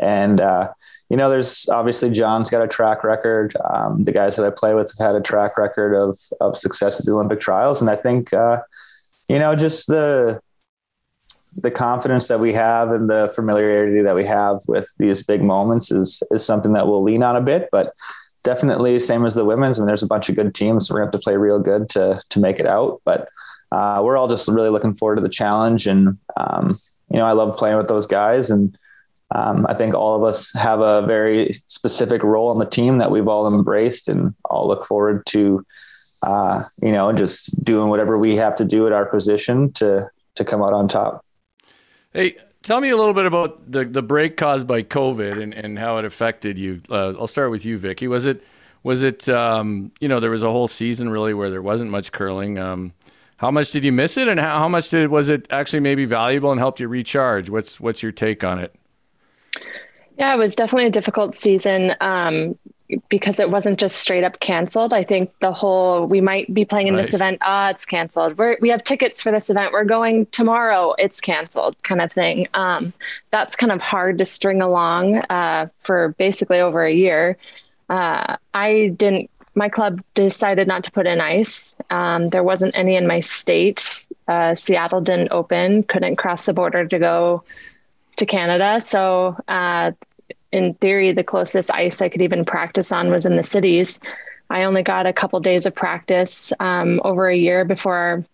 and 0.00 0.40
uh, 0.40 0.72
you 1.10 1.16
know, 1.16 1.30
there's 1.30 1.68
obviously 1.68 2.10
John's 2.10 2.50
got 2.50 2.62
a 2.62 2.68
track 2.68 3.04
record. 3.04 3.54
Um, 3.72 4.04
the 4.04 4.12
guys 4.12 4.36
that 4.36 4.46
I 4.46 4.50
play 4.50 4.74
with 4.74 4.92
have 4.98 5.08
had 5.12 5.14
a 5.14 5.22
track 5.22 5.56
record 5.58 5.94
of 5.94 6.18
of 6.40 6.56
success 6.56 6.98
at 6.98 7.06
the 7.06 7.12
Olympic 7.12 7.38
trials, 7.38 7.80
and 7.80 7.90
I 7.90 7.96
think 7.96 8.32
uh, 8.32 8.62
you 9.28 9.38
know 9.38 9.54
just 9.54 9.86
the 9.86 10.40
the 11.56 11.70
confidence 11.70 12.28
that 12.28 12.40
we 12.40 12.52
have 12.52 12.90
and 12.90 13.08
the 13.08 13.30
familiarity 13.34 14.00
that 14.02 14.14
we 14.14 14.24
have 14.24 14.60
with 14.66 14.88
these 14.98 15.22
big 15.22 15.42
moments 15.42 15.90
is 15.90 16.22
is 16.30 16.44
something 16.44 16.72
that 16.72 16.86
we'll 16.86 17.02
lean 17.02 17.22
on 17.22 17.36
a 17.36 17.40
bit, 17.40 17.68
but 17.70 17.94
definitely 18.44 18.98
same 18.98 19.26
as 19.26 19.34
the 19.34 19.44
women's. 19.44 19.78
I 19.78 19.82
mean, 19.82 19.86
there's 19.86 20.02
a 20.02 20.08
bunch 20.08 20.28
of 20.28 20.36
good 20.36 20.54
teams, 20.54 20.90
we're 20.90 20.98
gonna 20.98 21.06
have 21.06 21.12
to 21.12 21.18
play 21.18 21.36
real 21.36 21.58
good 21.58 21.88
to 21.90 22.22
to 22.28 22.40
make 22.40 22.58
it 22.58 22.66
out. 22.66 23.00
But 23.04 23.28
uh, 23.70 24.02
we're 24.04 24.16
all 24.16 24.28
just 24.28 24.48
really 24.48 24.70
looking 24.70 24.94
forward 24.94 25.16
to 25.16 25.22
the 25.22 25.28
challenge, 25.28 25.86
and 25.86 26.18
um, 26.36 26.78
you 27.10 27.18
know, 27.18 27.26
I 27.26 27.32
love 27.32 27.56
playing 27.56 27.76
with 27.76 27.88
those 27.88 28.06
guys, 28.06 28.50
and 28.50 28.76
um, 29.34 29.66
I 29.68 29.74
think 29.74 29.94
all 29.94 30.16
of 30.16 30.22
us 30.22 30.52
have 30.54 30.80
a 30.80 31.06
very 31.06 31.62
specific 31.66 32.22
role 32.22 32.48
on 32.48 32.58
the 32.58 32.66
team 32.66 32.98
that 32.98 33.10
we've 33.10 33.28
all 33.28 33.46
embraced, 33.46 34.08
and 34.08 34.34
all 34.46 34.66
look 34.66 34.86
forward 34.86 35.26
to. 35.26 35.64
Uh, 36.24 36.62
you 36.80 36.92
know, 36.92 37.12
just 37.12 37.64
doing 37.64 37.88
whatever 37.88 38.16
we 38.16 38.36
have 38.36 38.54
to 38.54 38.64
do 38.64 38.86
at 38.86 38.92
our 38.92 39.06
position 39.06 39.72
to 39.72 40.08
to 40.36 40.44
come 40.44 40.62
out 40.62 40.72
on 40.72 40.86
top. 40.86 41.24
Hey, 42.12 42.36
tell 42.62 42.80
me 42.80 42.90
a 42.90 42.96
little 42.96 43.14
bit 43.14 43.26
about 43.26 43.70
the, 43.70 43.84
the 43.84 44.02
break 44.02 44.36
caused 44.36 44.66
by 44.66 44.82
COVID 44.82 45.42
and, 45.42 45.54
and 45.54 45.78
how 45.78 45.98
it 45.98 46.04
affected 46.04 46.58
you. 46.58 46.82
Uh, 46.90 47.14
I'll 47.18 47.26
start 47.26 47.50
with 47.50 47.64
you, 47.64 47.78
Vicky. 47.78 48.08
Was 48.08 48.26
it 48.26 48.42
was 48.82 49.02
it 49.02 49.28
um, 49.28 49.92
you 50.00 50.08
know 50.08 50.20
there 50.20 50.30
was 50.30 50.42
a 50.42 50.50
whole 50.50 50.68
season 50.68 51.08
really 51.08 51.34
where 51.34 51.50
there 51.50 51.62
wasn't 51.62 51.90
much 51.90 52.12
curling. 52.12 52.58
Um, 52.58 52.92
how 53.36 53.50
much 53.50 53.70
did 53.70 53.84
you 53.84 53.92
miss 53.92 54.16
it, 54.16 54.28
and 54.28 54.38
how, 54.38 54.58
how 54.58 54.68
much 54.68 54.90
did 54.90 55.08
was 55.08 55.28
it 55.28 55.46
actually 55.50 55.80
maybe 55.80 56.04
valuable 56.04 56.50
and 56.50 56.60
helped 56.60 56.80
you 56.80 56.88
recharge? 56.88 57.48
What's 57.48 57.80
what's 57.80 58.02
your 58.02 58.12
take 58.12 58.44
on 58.44 58.58
it? 58.58 58.74
Yeah, 60.18 60.34
it 60.34 60.38
was 60.38 60.54
definitely 60.54 60.86
a 60.86 60.90
difficult 60.90 61.34
season. 61.34 61.94
Um, 62.00 62.58
because 63.08 63.40
it 63.40 63.50
wasn't 63.50 63.78
just 63.78 63.96
straight 63.96 64.24
up 64.24 64.40
canceled. 64.40 64.92
I 64.92 65.02
think 65.02 65.32
the 65.40 65.52
whole 65.52 66.06
we 66.06 66.20
might 66.20 66.52
be 66.52 66.64
playing 66.64 66.88
in 66.88 66.94
right. 66.94 67.02
this 67.02 67.14
event, 67.14 67.38
ah, 67.42 67.70
it's 67.70 67.84
canceled. 67.84 68.38
We're 68.38 68.56
we 68.60 68.68
have 68.70 68.84
tickets 68.84 69.20
for 69.22 69.32
this 69.32 69.50
event. 69.50 69.72
We're 69.72 69.84
going 69.84 70.26
tomorrow. 70.26 70.94
It's 70.98 71.20
canceled, 71.20 71.80
kind 71.82 72.00
of 72.00 72.12
thing. 72.12 72.48
Um, 72.54 72.92
that's 73.30 73.56
kind 73.56 73.72
of 73.72 73.80
hard 73.80 74.18
to 74.18 74.24
string 74.24 74.62
along 74.62 75.18
uh, 75.30 75.68
for 75.80 76.14
basically 76.18 76.60
over 76.60 76.84
a 76.84 76.92
year. 76.92 77.36
Uh, 77.88 78.36
I 78.54 78.94
didn't. 78.96 79.30
My 79.54 79.68
club 79.68 80.02
decided 80.14 80.66
not 80.66 80.84
to 80.84 80.90
put 80.90 81.06
in 81.06 81.20
ice. 81.20 81.76
Um, 81.90 82.30
there 82.30 82.42
wasn't 82.42 82.74
any 82.74 82.96
in 82.96 83.06
my 83.06 83.20
state. 83.20 84.06
Uh, 84.26 84.54
Seattle 84.54 85.02
didn't 85.02 85.30
open. 85.30 85.82
Couldn't 85.82 86.16
cross 86.16 86.46
the 86.46 86.54
border 86.54 86.86
to 86.86 86.98
go 86.98 87.44
to 88.16 88.26
Canada. 88.26 88.80
So 88.80 89.36
uh, 89.48 89.92
in 90.52 90.74
theory, 90.74 91.12
the 91.12 91.24
closest 91.24 91.72
ice 91.72 92.02
I 92.02 92.08
could 92.08 92.22
even 92.22 92.44
practice 92.44 92.92
on 92.92 93.10
was 93.10 93.26
in 93.26 93.36
the 93.36 93.42
cities. 93.42 94.00
I 94.50 94.64
only 94.64 94.82
got 94.82 95.06
a 95.06 95.12
couple 95.12 95.40
days 95.40 95.64
of 95.64 95.74
practice 95.74 96.52
um, 96.60 97.00
over 97.04 97.28
a 97.28 97.36
year 97.36 97.64
before 97.64 97.96
our 97.96 98.24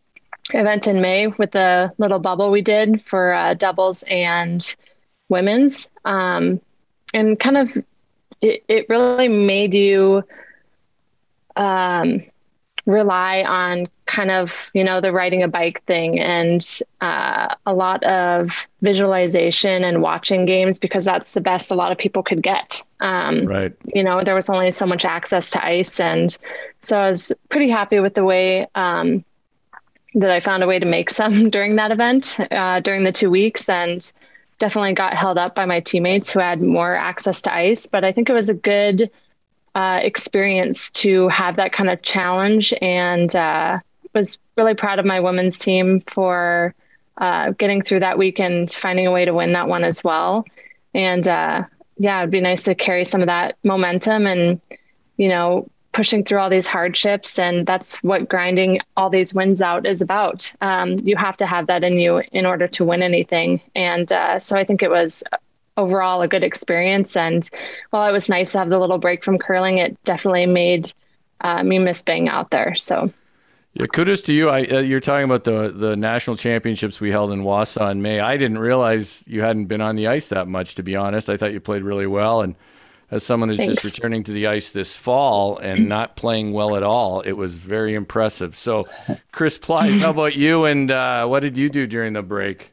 event 0.51 0.87
in 0.87 1.01
May 1.01 1.29
with 1.29 1.53
the 1.53 1.93
little 1.99 2.19
bubble 2.19 2.51
we 2.51 2.63
did 2.63 3.03
for 3.03 3.33
uh, 3.33 3.55
doubles 3.55 4.03
and 4.09 4.77
women's. 5.29 5.91
Um, 6.05 6.61
and 7.15 7.39
kind 7.39 7.57
of, 7.57 7.77
it, 8.41 8.65
it 8.69 8.89
really 8.89 9.29
made 9.29 9.75
you 9.75 10.25
um, 11.55 12.25
rely 12.87 13.43
on 13.43 13.89
kind 14.09 14.31
of 14.31 14.69
you 14.73 14.83
know 14.83 15.01
the 15.01 15.13
riding 15.13 15.43
a 15.43 15.49
bike 15.49 15.85
thing 15.85 16.19
and 16.19 16.81
uh, 17.01 17.55
a 17.67 17.75
lot 17.75 18.03
of 18.03 18.67
visualization 18.83 19.85
and 19.85 20.03
watching 20.03 20.47
games 20.47 20.79
because 20.79 21.05
that's 21.05 21.33
the 21.33 21.41
best 21.41 21.71
a 21.71 21.75
lot 21.75 21.93
of 21.93 21.99
people 21.99 22.23
could 22.23 22.43
get. 22.43 22.83
Um, 23.01 23.45
right. 23.47 23.73
you 23.95 24.03
know 24.03 24.25
there 24.25 24.35
was 24.35 24.51
only 24.51 24.73
so 24.73 24.87
much 24.87 25.05
access 25.05 25.53
to 25.53 25.65
ice 25.65 26.01
and 26.01 26.37
so 26.81 26.99
i 26.99 27.09
was 27.09 27.33
pretty 27.49 27.71
happy 27.71 28.01
with 28.01 28.15
the 28.15 28.25
way 28.25 28.67
um, 28.75 29.25
that 30.15 30.33
i 30.33 30.41
found 30.41 30.65
a 30.65 30.67
way 30.67 30.81
to 30.81 30.87
make 30.87 31.09
some 31.11 31.49
during 31.57 31.77
that 31.77 31.93
event 31.93 32.41
uh, 32.51 32.81
during 32.81 33.05
the 33.05 33.13
two 33.13 33.31
weeks 33.31 33.69
and 33.69 34.13
definitely 34.59 34.95
got 34.95 35.15
held 35.15 35.39
up 35.39 35.55
by 35.55 35.65
my 35.65 35.79
teammates 35.79 36.33
who 36.33 36.41
had 36.41 36.61
more 36.61 36.97
access 36.97 37.41
to 37.43 37.55
ice. 37.55 37.87
But 37.87 38.03
i 38.03 38.11
think 38.11 38.29
it 38.29 38.33
was 38.33 38.49
a 38.49 38.55
good 38.55 39.11
uh, 39.77 40.01
experience 40.03 40.91
to 40.91 41.29
have 41.29 41.55
that 41.55 41.73
kind 41.73 41.89
of 41.89 42.03
challenge 42.03 42.75
and 42.83 43.37
uh, 43.37 43.79
was 44.15 44.39
really 44.57 44.75
proud 44.75 44.99
of 44.99 45.07
my 45.07 45.21
women's 45.21 45.59
team 45.59 46.03
for 46.07 46.75
uh, 47.19 47.51
getting 47.51 47.83
through 47.83 48.01
that 48.01 48.19
week 48.19 48.39
and 48.39 48.73
finding 48.73 49.07
a 49.07 49.13
way 49.13 49.25
to 49.25 49.35
win 49.35 49.53
that 49.53 49.69
one 49.69 49.85
as 49.85 50.05
well. 50.05 50.45
And 50.95 51.27
uh, 51.27 51.65
yeah, 51.97 52.21
it'd 52.21 52.31
be 52.31 52.41
nice 52.41 52.65
to 52.65 52.75
carry 52.75 53.05
some 53.05 53.21
of 53.21 53.27
that 53.27 53.57
momentum 53.65 54.27
and, 54.27 54.61
you 55.17 55.29
know, 55.29 55.69
pushing 55.93 56.23
through 56.23 56.39
all 56.39 56.51
these 56.51 56.69
hardships. 56.69 57.39
And 57.39 57.67
that's 57.67 57.97
what 58.05 58.29
grinding 58.29 58.81
all 58.97 59.11
these 59.11 59.35
wins 59.35 59.61
out 59.61 59.85
is 59.85 60.01
about. 60.01 60.53
Um, 60.61 60.99
you 61.01 61.17
have 61.17 61.37
to 61.39 61.47
have 61.47 61.67
that 61.67 61.83
in 61.83 61.99
you 61.99 62.23
in 62.33 62.47
order 62.47 62.69
to 62.69 62.85
win 62.85 63.03
anything. 63.03 63.61
And 63.75 64.13
uh, 64.13 64.39
so 64.39 64.57
I 64.57 64.65
think 64.65 64.83
it 64.83 64.91
was 64.91 65.25
overall 65.77 66.23
a 66.23 66.29
good 66.29 66.45
experience. 66.45 67.17
And 67.17 67.49
while 67.91 68.09
it 68.09 68.13
was 68.13 68.29
nice 68.29 68.53
to 68.53 68.59
have 68.59 68.69
the 68.69 68.79
little 68.79 68.99
break 68.99 69.25
from 69.25 69.39
curling, 69.39 69.79
it 69.79 70.03
definitely 70.05 70.47
made 70.47 70.93
uh, 71.41 71.65
me 71.65 71.79
miss 71.79 72.03
being 72.03 72.29
out 72.29 72.51
there. 72.51 72.77
So. 72.77 73.13
Yeah, 73.75 73.87
kudos 73.87 74.23
to 74.23 74.33
you. 74.33 74.49
I, 74.49 74.65
uh, 74.65 74.79
you're 74.81 75.01
talking 75.01 75.25
about 75.25 75.45
the 75.45 75.73
the 75.75 75.97
national 75.97 76.37
championships 76.37 77.01
we 77.01 77.11
held 77.11 77.31
in 77.31 77.43
Wausau 77.43 77.91
in 77.91 78.03
May. 78.03 78.21
I 78.21 78.37
didn't 78.37 78.59
realize 78.59 79.23
you 79.27 79.43
hadn't 79.43 79.67
been 79.67 79.81
on 79.81 79.97
the 79.97 80.09
ice 80.09 80.29
that 80.29 80.49
much. 80.49 80.75
To 80.77 80.83
be 80.83 80.97
honest, 80.97 81.29
I 81.29 81.37
thought 81.37 81.53
you 81.53 81.61
played 81.61 81.83
really 81.83 82.07
well. 82.07 82.41
And 82.41 82.57
as 83.11 83.25
someone 83.25 83.49
who's 83.49 83.59
Thanks. 83.59 83.83
just 83.83 83.97
returning 83.97 84.23
to 84.25 84.33
the 84.33 84.47
ice 84.47 84.71
this 84.71 84.95
fall 84.97 85.59
and 85.59 85.89
not 85.89 86.17
playing 86.17 86.53
well 86.53 86.77
at 86.77 86.83
all, 86.83 87.21
it 87.21 87.33
was 87.33 87.55
very 87.55 87.95
impressive. 87.95 88.57
So, 88.57 88.87
Chris 89.33 89.59
Plys, 89.59 90.01
how 90.01 90.11
about 90.11 90.37
you? 90.37 90.65
And 90.65 90.91
uh, 90.91 91.27
what 91.27 91.41
did 91.41 91.57
you 91.57 91.69
do 91.69 91.87
during 91.87 92.15
the 92.15 92.23
break? 92.23 92.73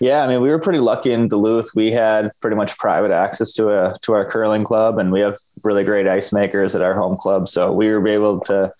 Yeah, 0.00 0.22
I 0.22 0.28
mean, 0.28 0.40
we 0.40 0.50
were 0.50 0.58
pretty 0.58 0.78
lucky 0.80 1.12
in 1.12 1.28
Duluth. 1.28 1.70
We 1.74 1.90
had 1.90 2.30
pretty 2.40 2.56
much 2.56 2.76
private 2.78 3.10
access 3.10 3.52
to 3.54 3.70
a 3.70 3.94
to 4.02 4.12
our 4.12 4.28
curling 4.28 4.64
club, 4.64 4.98
and 4.98 5.10
we 5.10 5.20
have 5.20 5.36
really 5.64 5.84
great 5.84 6.06
ice 6.06 6.32
makers 6.32 6.74
at 6.74 6.82
our 6.82 6.94
home 6.94 7.16
club. 7.16 7.48
So 7.48 7.72
we 7.72 7.90
were 7.90 8.06
able 8.06 8.40
to, 8.40 8.72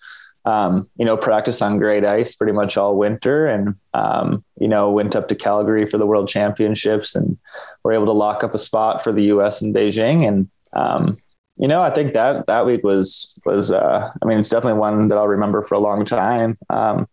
um, 0.45 0.89
you 0.97 1.05
know, 1.05 1.17
practice 1.17 1.61
on 1.61 1.79
great 1.79 2.05
ice 2.05 2.35
pretty 2.35 2.53
much 2.53 2.77
all 2.77 2.95
winter, 2.95 3.47
and 3.47 3.75
um, 3.93 4.43
you 4.59 4.67
know, 4.67 4.91
went 4.91 5.15
up 5.15 5.27
to 5.27 5.35
Calgary 5.35 5.85
for 5.85 5.97
the 5.97 6.05
World 6.05 6.27
Championships, 6.27 7.15
and 7.15 7.37
were 7.83 7.93
able 7.93 8.05
to 8.05 8.11
lock 8.11 8.43
up 8.43 8.53
a 8.53 8.59
spot 8.59 9.03
for 9.03 9.11
the 9.11 9.23
U.S. 9.23 9.61
in 9.61 9.73
Beijing. 9.73 10.27
And 10.27 10.49
um, 10.73 11.17
you 11.57 11.67
know, 11.67 11.81
I 11.81 11.89
think 11.89 12.13
that 12.13 12.45
that 12.47 12.65
week 12.65 12.83
was 12.83 13.41
was, 13.45 13.71
uh, 13.71 14.11
I 14.21 14.25
mean, 14.25 14.39
it's 14.39 14.49
definitely 14.49 14.79
one 14.79 15.07
that 15.07 15.17
I'll 15.17 15.27
remember 15.27 15.61
for 15.61 15.75
a 15.75 15.79
long 15.79 16.05
time. 16.05 16.57
Um, 16.69 17.07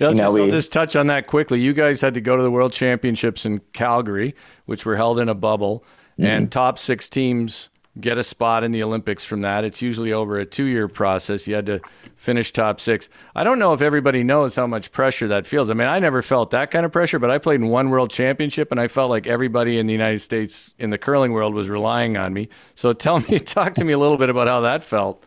yeah, 0.00 0.08
let's 0.08 0.16
you 0.16 0.22
know, 0.22 0.28
just, 0.28 0.34
we, 0.34 0.50
just 0.50 0.72
touch 0.72 0.96
on 0.96 1.06
that 1.06 1.28
quickly. 1.28 1.60
You 1.60 1.72
guys 1.72 2.00
had 2.00 2.14
to 2.14 2.20
go 2.20 2.36
to 2.36 2.42
the 2.42 2.50
World 2.50 2.72
Championships 2.72 3.46
in 3.46 3.60
Calgary, 3.72 4.34
which 4.66 4.84
were 4.84 4.96
held 4.96 5.20
in 5.20 5.28
a 5.28 5.34
bubble, 5.34 5.84
mm-hmm. 6.14 6.24
and 6.24 6.50
top 6.50 6.80
six 6.80 7.08
teams 7.08 7.68
get 8.00 8.16
a 8.16 8.24
spot 8.24 8.64
in 8.64 8.72
the 8.72 8.82
Olympics 8.82 9.24
from 9.24 9.42
that. 9.42 9.64
It's 9.64 9.82
usually 9.82 10.12
over 10.12 10.38
a 10.38 10.46
two 10.46 10.64
year 10.64 10.88
process. 10.88 11.46
You 11.46 11.54
had 11.54 11.66
to 11.66 11.80
finish 12.16 12.52
top 12.52 12.80
six. 12.80 13.08
I 13.34 13.44
don't 13.44 13.58
know 13.58 13.74
if 13.74 13.82
everybody 13.82 14.22
knows 14.22 14.56
how 14.56 14.66
much 14.66 14.92
pressure 14.92 15.28
that 15.28 15.46
feels. 15.46 15.70
I 15.70 15.74
mean, 15.74 15.88
I 15.88 15.98
never 15.98 16.22
felt 16.22 16.50
that 16.52 16.70
kind 16.70 16.86
of 16.86 16.92
pressure, 16.92 17.18
but 17.18 17.30
I 17.30 17.38
played 17.38 17.60
in 17.60 17.68
one 17.68 17.90
world 17.90 18.10
championship 18.10 18.70
and 18.70 18.80
I 18.80 18.88
felt 18.88 19.10
like 19.10 19.26
everybody 19.26 19.78
in 19.78 19.86
the 19.86 19.92
United 19.92 20.20
States 20.20 20.70
in 20.78 20.90
the 20.90 20.98
curling 20.98 21.32
world 21.32 21.54
was 21.54 21.68
relying 21.68 22.16
on 22.16 22.32
me. 22.32 22.48
So 22.74 22.92
tell 22.92 23.20
me, 23.20 23.38
talk 23.38 23.74
to 23.74 23.84
me 23.84 23.92
a 23.92 23.98
little 23.98 24.16
bit 24.18 24.30
about 24.30 24.48
how 24.48 24.60
that 24.60 24.82
felt. 24.82 25.24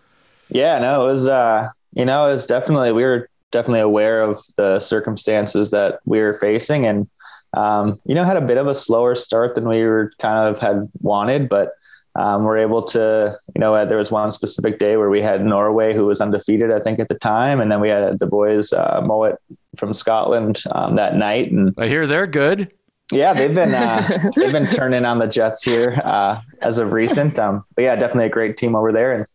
Yeah, 0.49 0.80
no, 0.80 1.04
it 1.04 1.08
was, 1.08 1.28
uh, 1.28 1.69
you 1.93 2.06
know, 2.06 2.28
it 2.28 2.32
was 2.32 2.47
definitely, 2.47 2.91
we 2.91 3.04
were 3.04 3.30
definitely 3.51 3.80
aware 3.80 4.21
of 4.21 4.39
the 4.58 4.80
circumstances 4.80 5.71
that 5.71 5.99
we 6.06 6.19
were 6.19 6.34
facing 6.34 6.86
and, 6.86 7.08
um, 7.54 7.99
you 8.06 8.13
know, 8.13 8.23
had 8.23 8.38
a 8.38 8.41
bit 8.41 8.58
of 8.58 8.67
a 8.67 8.75
slower 8.75 9.15
start 9.15 9.56
than 9.56 9.67
we 9.67 9.84
were 9.84 10.12
kind 10.19 10.49
of 10.49 10.60
had 10.60 10.89
wanted, 11.01 11.47
but 11.47 11.71
um, 12.15 12.43
we're 12.43 12.58
able 12.58 12.82
to, 12.82 13.38
you 13.54 13.60
know, 13.60 13.75
uh, 13.75 13.86
there 13.86 13.97
was 13.97 14.12
one 14.12 14.32
specific 14.32 14.80
day 14.80 14.95
where 14.95 15.10
we 15.10 15.21
had 15.21 15.45
Norway, 15.45 15.93
who 15.93 16.06
was 16.06 16.21
undefeated, 16.21 16.71
I 16.71 16.80
think, 16.80 16.99
at 16.99 17.10
the 17.10 17.15
time, 17.15 17.60
and 17.60 17.71
then 17.71 17.82
we 17.82 17.89
had 17.89 18.19
the 18.19 18.28
boys 18.28 18.71
uh, 18.71 19.01
Mouat 19.04 19.38
from 19.75 19.93
Scotland 19.93 20.63
um, 20.71 20.95
that 20.95 21.15
night. 21.15 21.51
And 21.51 21.73
I 21.78 21.88
hear 21.88 22.08
they're 22.08 22.28
good. 22.28 22.71
Yeah, 23.12 23.34
they've 23.34 23.54
been 23.54 23.75
uh, 23.75 24.32
they've 24.36 24.51
been 24.51 24.69
turning 24.69 25.06
on 25.06 25.19
the 25.19 25.28
Jets 25.28 25.63
here 25.63 26.01
uh, 26.04 26.39
as 26.62 26.78
of 26.78 26.91
recent. 26.91 27.38
Um, 27.38 27.63
but 27.75 27.84
yeah, 27.84 27.95
definitely 27.95 28.25
a 28.25 28.30
great 28.30 28.58
team 28.58 28.75
over 28.75 28.91
there, 28.91 29.13
and 29.13 29.25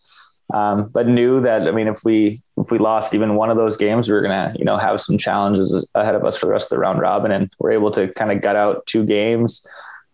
um, 0.53 0.89
but 0.89 1.07
knew 1.07 1.41
that 1.41 1.69
I 1.69 1.71
mean, 1.71 1.87
if 1.87 2.03
we 2.05 2.41
if 2.57 2.71
we 2.71 2.79
lost 2.79 3.15
even 3.15 3.37
one 3.37 3.51
of 3.51 3.57
those 3.59 3.77
games, 3.77 4.09
we 4.09 4.15
were 4.15 4.23
gonna 4.23 4.55
you 4.59 4.65
know 4.65 4.77
have 4.77 5.01
some 5.01 5.19
challenges 5.19 5.87
ahead 5.95 6.15
of 6.15 6.25
us 6.25 6.37
for 6.37 6.47
the 6.47 6.53
rest 6.53 6.73
of 6.73 6.77
the 6.77 6.81
round 6.81 7.01
robin, 7.01 7.31
and 7.31 7.53
we're 7.59 7.73
able 7.73 7.91
to 7.93 8.09
kind 8.15 8.33
of 8.33 8.41
gut 8.41 8.57
out 8.57 8.87
two 8.87 9.05
games. 9.05 9.67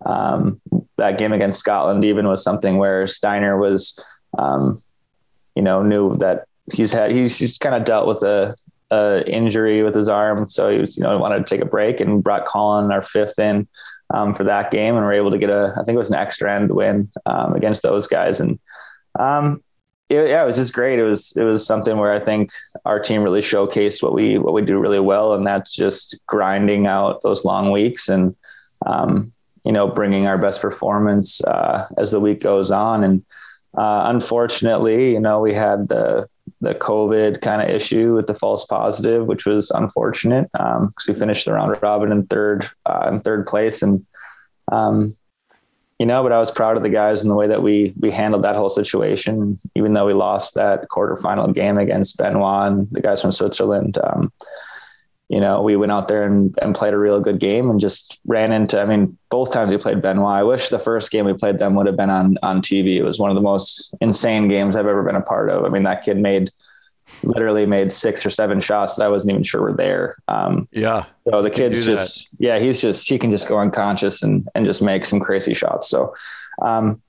Um, 0.05 0.61
that 0.97 1.19
game 1.19 1.33
against 1.33 1.59
Scotland 1.59 2.05
even 2.05 2.29
was 2.29 2.43
something 2.43 2.79
where 2.79 3.07
Steiner 3.07 3.59
was, 3.59 3.99
um, 4.39 4.83
you 5.55 5.63
know, 5.63 5.83
knew 5.83 6.15
that 6.17 6.47
he's 6.73 6.93
had 6.93 7.11
he's, 7.11 7.39
he's 7.39 7.59
kind 7.59 7.75
of 7.75 7.85
dealt 7.85 8.07
with 8.07 8.23
a, 8.23 8.55
a, 8.91 9.25
injury 9.27 9.83
with 9.83 9.95
his 9.95 10.09
arm, 10.09 10.49
so 10.49 10.71
he 10.71 10.79
was 10.79 10.97
you 10.97 11.03
know 11.03 11.19
wanted 11.19 11.47
to 11.47 11.55
take 11.55 11.63
a 11.63 11.69
break 11.69 12.01
and 12.01 12.23
brought 12.23 12.47
Colin 12.47 12.93
our 12.93 13.03
fifth 13.03 13.39
in 13.39 13.67
um, 14.11 14.35
for 14.35 14.45
that 14.45 14.71
game, 14.71 14.97
and 14.97 15.05
we 15.05 15.11
are 15.11 15.15
able 15.15 15.31
to 15.31 15.39
get 15.39 15.51
a 15.51 15.75
I 15.79 15.85
think 15.85 15.95
it 15.95 15.99
was 15.99 16.11
an 16.11 16.17
extra 16.17 16.53
end 16.53 16.73
win 16.73 17.11
um, 17.27 17.55
against 17.55 17.83
those 17.83 18.07
guys, 18.07 18.41
and 18.41 18.59
um, 19.19 19.63
it, 20.09 20.29
yeah, 20.29 20.43
it 20.43 20.47
was 20.47 20.57
just 20.57 20.73
great. 20.73 20.99
It 20.99 21.05
was 21.05 21.33
it 21.37 21.45
was 21.45 21.67
something 21.67 21.97
where 21.97 22.13
I 22.13 22.21
think 22.21 22.51
our 22.85 23.01
team 23.01 23.23
really 23.23 23.41
showcased 23.41 24.03
what 24.03 24.15
we 24.15 24.39
what 24.39 24.55
we 24.55 24.63
do 24.63 24.79
really 24.79 25.01
well, 25.01 25.35
and 25.35 25.47
that's 25.47 25.75
just 25.75 26.19
grinding 26.27 26.87
out 26.87 27.23
those 27.23 27.45
long 27.45 27.71
weeks 27.71 28.09
and 28.09 28.37
um, 28.85 29.33
you 29.67 29.73
know, 29.73 29.89
bringing 29.89 30.29
our 30.29 30.39
best 30.39 30.63
performance 30.63 31.43
uh, 31.45 31.89
as 31.99 32.13
the 32.13 32.21
week 32.21 32.41
goes 32.41 32.71
on. 32.71 33.03
And 33.03 33.25
uh, 33.77 34.05
unfortunately, 34.07 35.13
you 35.13 35.21
know, 35.21 35.41
we 35.41 35.53
had 35.53 35.89
the 35.89 36.29
the 36.61 36.75
COVID 36.75 37.41
kind 37.41 37.61
of 37.61 37.69
issue 37.69 38.15
with 38.15 38.29
the 38.29 38.35
false 38.35 38.65
positive, 38.65 39.27
which 39.27 39.45
was 39.45 39.71
unfortunate 39.73 40.47
because 40.53 40.79
um, 40.79 40.93
we 41.09 41.15
finished 41.15 41.45
the 41.45 41.53
round 41.53 41.77
robin 41.83 42.13
in 42.13 42.27
third 42.29 42.71
uh, 42.87 43.11
in 43.13 43.21
third 43.21 43.47
place, 43.47 43.83
and 43.83 43.99
um, 44.71 45.17
you 45.99 46.07
know, 46.07 46.23
but 46.23 46.33
I 46.33 46.39
was 46.39 46.51
proud 46.53 46.77
of 46.77 46.85
the 46.85 46.89
guys 46.89 47.23
and 47.23 47.31
the 47.31 47.35
way 47.35 47.49
that 47.49 47.63
we 47.63 47.93
we 47.99 48.13
handled 48.13 48.45
that 48.45 48.55
whole 48.55 48.69
situation. 48.69 49.59
Even 49.75 49.95
though 49.95 50.07
we 50.07 50.15
lost 50.15 50.55
that 50.55 50.89
quarterfinal 50.89 51.53
game 51.53 51.77
against 51.77 52.19
Benoit 52.19 52.71
and 52.71 52.89
the 52.93 53.01
guys 53.01 53.21
from 53.21 53.33
Switzerland, 53.33 53.99
um, 54.05 54.33
you 55.29 55.41
know, 55.41 55.61
we 55.61 55.75
went 55.75 55.91
out 55.91 56.07
there 56.07 56.23
and, 56.23 56.55
and 56.63 56.75
played 56.75 56.95
a 56.95 56.99
real 56.99 57.21
good 57.21 57.41
game 57.41 57.69
and 57.69 57.81
just 57.81 58.21
ran 58.27 58.53
into, 58.53 58.81
I 58.81 58.85
mean, 58.85 59.19
both 59.29 59.53
times 59.53 59.73
we 59.73 59.79
played 59.79 60.01
Benoit. 60.01 60.25
I 60.25 60.45
wish 60.45 60.69
the 60.69 60.79
first 60.79 61.11
game 61.11 61.27
we 61.27 61.33
played 61.33 61.59
them 61.59 61.75
would 61.75 61.87
have 61.87 61.97
been 61.97 62.11
on, 62.11 62.37
on 62.45 62.63
TV. 62.63 62.97
It 62.97 63.03
was 63.03 63.19
one 63.19 63.31
of 63.31 63.35
the 63.35 63.43
most 63.43 63.93
insane 64.01 64.47
games 64.47 64.77
I've 64.77 64.87
ever 64.87 65.03
been 65.03 65.17
a 65.17 65.21
part 65.21 65.51
of. 65.51 65.65
I 65.65 65.69
mean, 65.69 65.83
that 65.83 66.05
kid 66.05 66.17
made 66.17 66.53
literally 67.25 67.67
made 67.67 67.93
six 67.93 68.25
or 68.25 68.31
seven 68.31 68.61
shots 68.61 68.97
that 68.97 69.05
I 69.05 69.09
wasn't 69.09 69.33
even 69.33 69.43
sure 69.43 69.63
were 69.63 69.73
there. 69.73 70.17
Um, 70.29 70.69
yeah. 70.71 71.07
So 71.29 71.43
the 71.43 71.51
kid's 71.51 71.85
just, 71.85 72.29
yeah, 72.39 72.61
he's 72.61 72.81
just, 72.81 73.09
he 73.09 73.19
can 73.19 73.33
just 73.33 73.49
go 73.49 73.59
unconscious 73.59 74.23
and, 74.23 74.49
and 74.55 74.65
just 74.65 74.81
make 74.81 75.05
some 75.05 75.19
crazy 75.19 75.55
shots. 75.55 75.89
So, 75.89 76.15
um, 76.63 77.01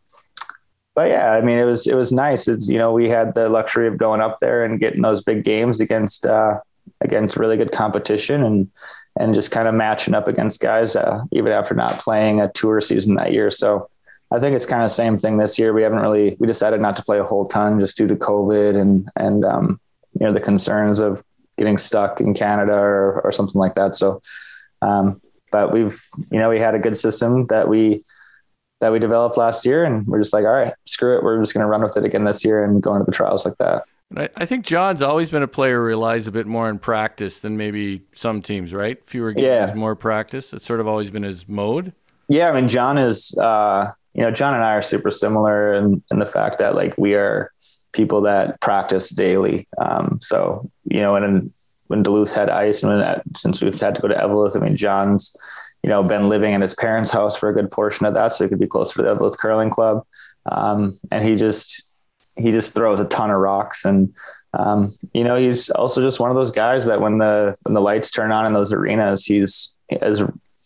but 0.95 1.09
yeah, 1.09 1.33
I 1.33 1.41
mean, 1.41 1.59
it 1.59 1.65
was, 1.65 1.85
it 1.85 1.95
was 1.95 2.11
nice. 2.11 2.47
It, 2.47 2.61
you 2.61 2.79
know, 2.79 2.93
we 2.93 3.09
had 3.09 3.35
the 3.35 3.47
luxury 3.47 3.87
of 3.87 3.97
going 3.97 4.21
up 4.21 4.39
there 4.39 4.65
and 4.65 4.79
getting 4.79 5.03
those 5.03 5.21
big 5.21 5.43
games 5.43 5.79
against, 5.79 6.25
uh, 6.25 6.59
against 7.01 7.37
really 7.37 7.57
good 7.57 7.71
competition 7.71 8.43
and 8.43 8.69
and 9.19 9.33
just 9.33 9.51
kind 9.51 9.67
of 9.67 9.73
matching 9.73 10.13
up 10.13 10.27
against 10.27 10.61
guys 10.61 10.95
uh, 10.95 11.21
even 11.31 11.51
after 11.51 11.73
not 11.73 11.99
playing 11.99 12.39
a 12.39 12.51
tour 12.51 12.79
season 12.79 13.15
that 13.15 13.33
year. 13.33 13.49
So 13.49 13.89
I 14.31 14.39
think 14.39 14.55
it's 14.55 14.65
kind 14.65 14.83
of 14.83 14.89
the 14.89 14.93
same 14.93 15.17
thing 15.17 15.37
this 15.37 15.57
year. 15.57 15.73
We 15.73 15.81
haven't 15.81 16.01
really 16.01 16.37
we 16.39 16.47
decided 16.47 16.81
not 16.81 16.95
to 16.97 17.03
play 17.03 17.19
a 17.19 17.23
whole 17.23 17.47
ton 17.47 17.79
just 17.79 17.97
due 17.97 18.07
to 18.07 18.15
COVID 18.15 18.79
and 18.79 19.09
and 19.15 19.43
um, 19.45 19.79
you 20.19 20.25
know 20.25 20.33
the 20.33 20.39
concerns 20.39 20.99
of 20.99 21.23
getting 21.57 21.77
stuck 21.77 22.21
in 22.21 22.33
Canada 22.33 22.75
or 22.75 23.21
or 23.21 23.31
something 23.31 23.59
like 23.59 23.75
that. 23.75 23.95
So 23.95 24.21
um, 24.81 25.21
but 25.51 25.71
we've 25.71 25.99
you 26.31 26.39
know 26.39 26.49
we 26.49 26.59
had 26.59 26.75
a 26.75 26.79
good 26.79 26.97
system 26.97 27.47
that 27.47 27.67
we 27.67 28.03
that 28.79 28.91
we 28.91 28.99
developed 28.99 29.37
last 29.37 29.65
year 29.65 29.83
and 29.83 30.05
we're 30.05 30.19
just 30.19 30.33
like 30.33 30.45
all 30.45 30.51
right 30.51 30.73
screw 30.85 31.17
it 31.17 31.23
we're 31.23 31.39
just 31.39 31.53
going 31.53 31.63
to 31.63 31.67
run 31.67 31.81
with 31.81 31.97
it 31.97 32.05
again 32.05 32.23
this 32.23 32.45
year 32.45 32.63
and 32.63 32.83
go 32.83 32.93
into 32.93 33.05
the 33.05 33.11
trials 33.11 33.45
like 33.45 33.57
that 33.57 33.83
I, 34.15 34.29
I 34.35 34.45
think 34.45 34.65
John's 34.65 35.01
always 35.01 35.29
been 35.29 35.43
a 35.43 35.47
player 35.47 35.79
who 35.79 35.85
relies 35.85 36.27
a 36.27 36.31
bit 36.31 36.47
more 36.47 36.67
on 36.67 36.79
practice 36.79 37.39
than 37.39 37.57
maybe 37.57 38.03
some 38.15 38.41
teams, 38.41 38.73
right? 38.73 38.97
Fewer 39.05 39.33
games, 39.33 39.69
yeah. 39.69 39.73
more 39.73 39.95
practice. 39.95 40.53
It's 40.53 40.65
sort 40.65 40.79
of 40.79 40.87
always 40.87 41.11
been 41.11 41.23
his 41.23 41.47
mode. 41.47 41.93
Yeah, 42.29 42.49
I 42.49 42.53
mean, 42.53 42.67
John 42.67 42.97
is, 42.97 43.37
uh, 43.37 43.91
you 44.13 44.21
know, 44.21 44.31
John 44.31 44.53
and 44.53 44.63
I 44.63 44.73
are 44.73 44.81
super 44.81 45.11
similar 45.11 45.73
in, 45.73 46.03
in 46.11 46.19
the 46.19 46.25
fact 46.25 46.59
that 46.59 46.75
like 46.75 46.97
we 46.97 47.15
are 47.15 47.51
people 47.93 48.21
that 48.21 48.59
practice 48.61 49.09
daily. 49.09 49.67
Um, 49.77 50.17
so, 50.21 50.69
you 50.85 50.99
know, 50.99 51.15
and 51.15 51.51
when 51.87 52.03
Duluth 52.03 52.35
had 52.35 52.49
ice 52.49 52.83
and 52.83 52.99
that, 52.99 53.23
since 53.35 53.61
we've 53.61 53.79
had 53.79 53.95
to 53.95 54.01
go 54.01 54.07
to 54.07 54.15
Eveleth, 54.15 54.55
I 54.55 54.59
mean, 54.59 54.75
John's, 54.75 55.35
you 55.83 55.89
know, 55.89 56.03
been 56.03 56.27
living 56.27 56.53
in 56.53 56.61
his 56.61 56.75
parents' 56.75 57.11
house 57.11 57.37
for 57.37 57.49
a 57.49 57.53
good 57.53 57.71
portion 57.71 58.05
of 58.05 58.13
that. 58.13 58.33
So 58.33 58.43
he 58.43 58.49
could 58.49 58.59
be 58.59 58.67
closer 58.67 58.97
to 58.97 59.03
the 59.03 59.15
Eveleth 59.15 59.37
Curling 59.37 59.69
Club. 59.69 60.05
Um, 60.47 60.99
and 61.11 61.23
he 61.23 61.35
just, 61.35 61.96
he 62.37 62.51
just 62.51 62.73
throws 62.73 62.99
a 62.99 63.05
ton 63.05 63.31
of 63.31 63.37
rocks 63.37 63.85
and 63.85 64.13
um, 64.53 64.97
you 65.13 65.23
know 65.23 65.35
he's 65.35 65.69
also 65.71 66.01
just 66.01 66.19
one 66.19 66.29
of 66.29 66.35
those 66.35 66.51
guys 66.51 66.85
that 66.85 67.01
when 67.01 67.17
the 67.17 67.55
when 67.63 67.73
the 67.73 67.81
lights 67.81 68.11
turn 68.11 68.31
on 68.31 68.45
in 68.45 68.53
those 68.53 68.71
arenas 68.71 69.25
he's 69.25 69.75
as 70.01 70.23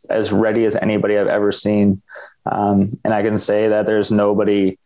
as 0.10 0.32
ready 0.32 0.66
as 0.66 0.76
anybody 0.78 1.18
I've 1.18 1.28
ever 1.28 1.52
seen 1.52 2.02
um, 2.46 2.88
and 3.04 3.14
I 3.14 3.22
can 3.22 3.38
say 3.38 3.68
that 3.68 3.86
there's 3.86 4.12
nobody 4.12 4.78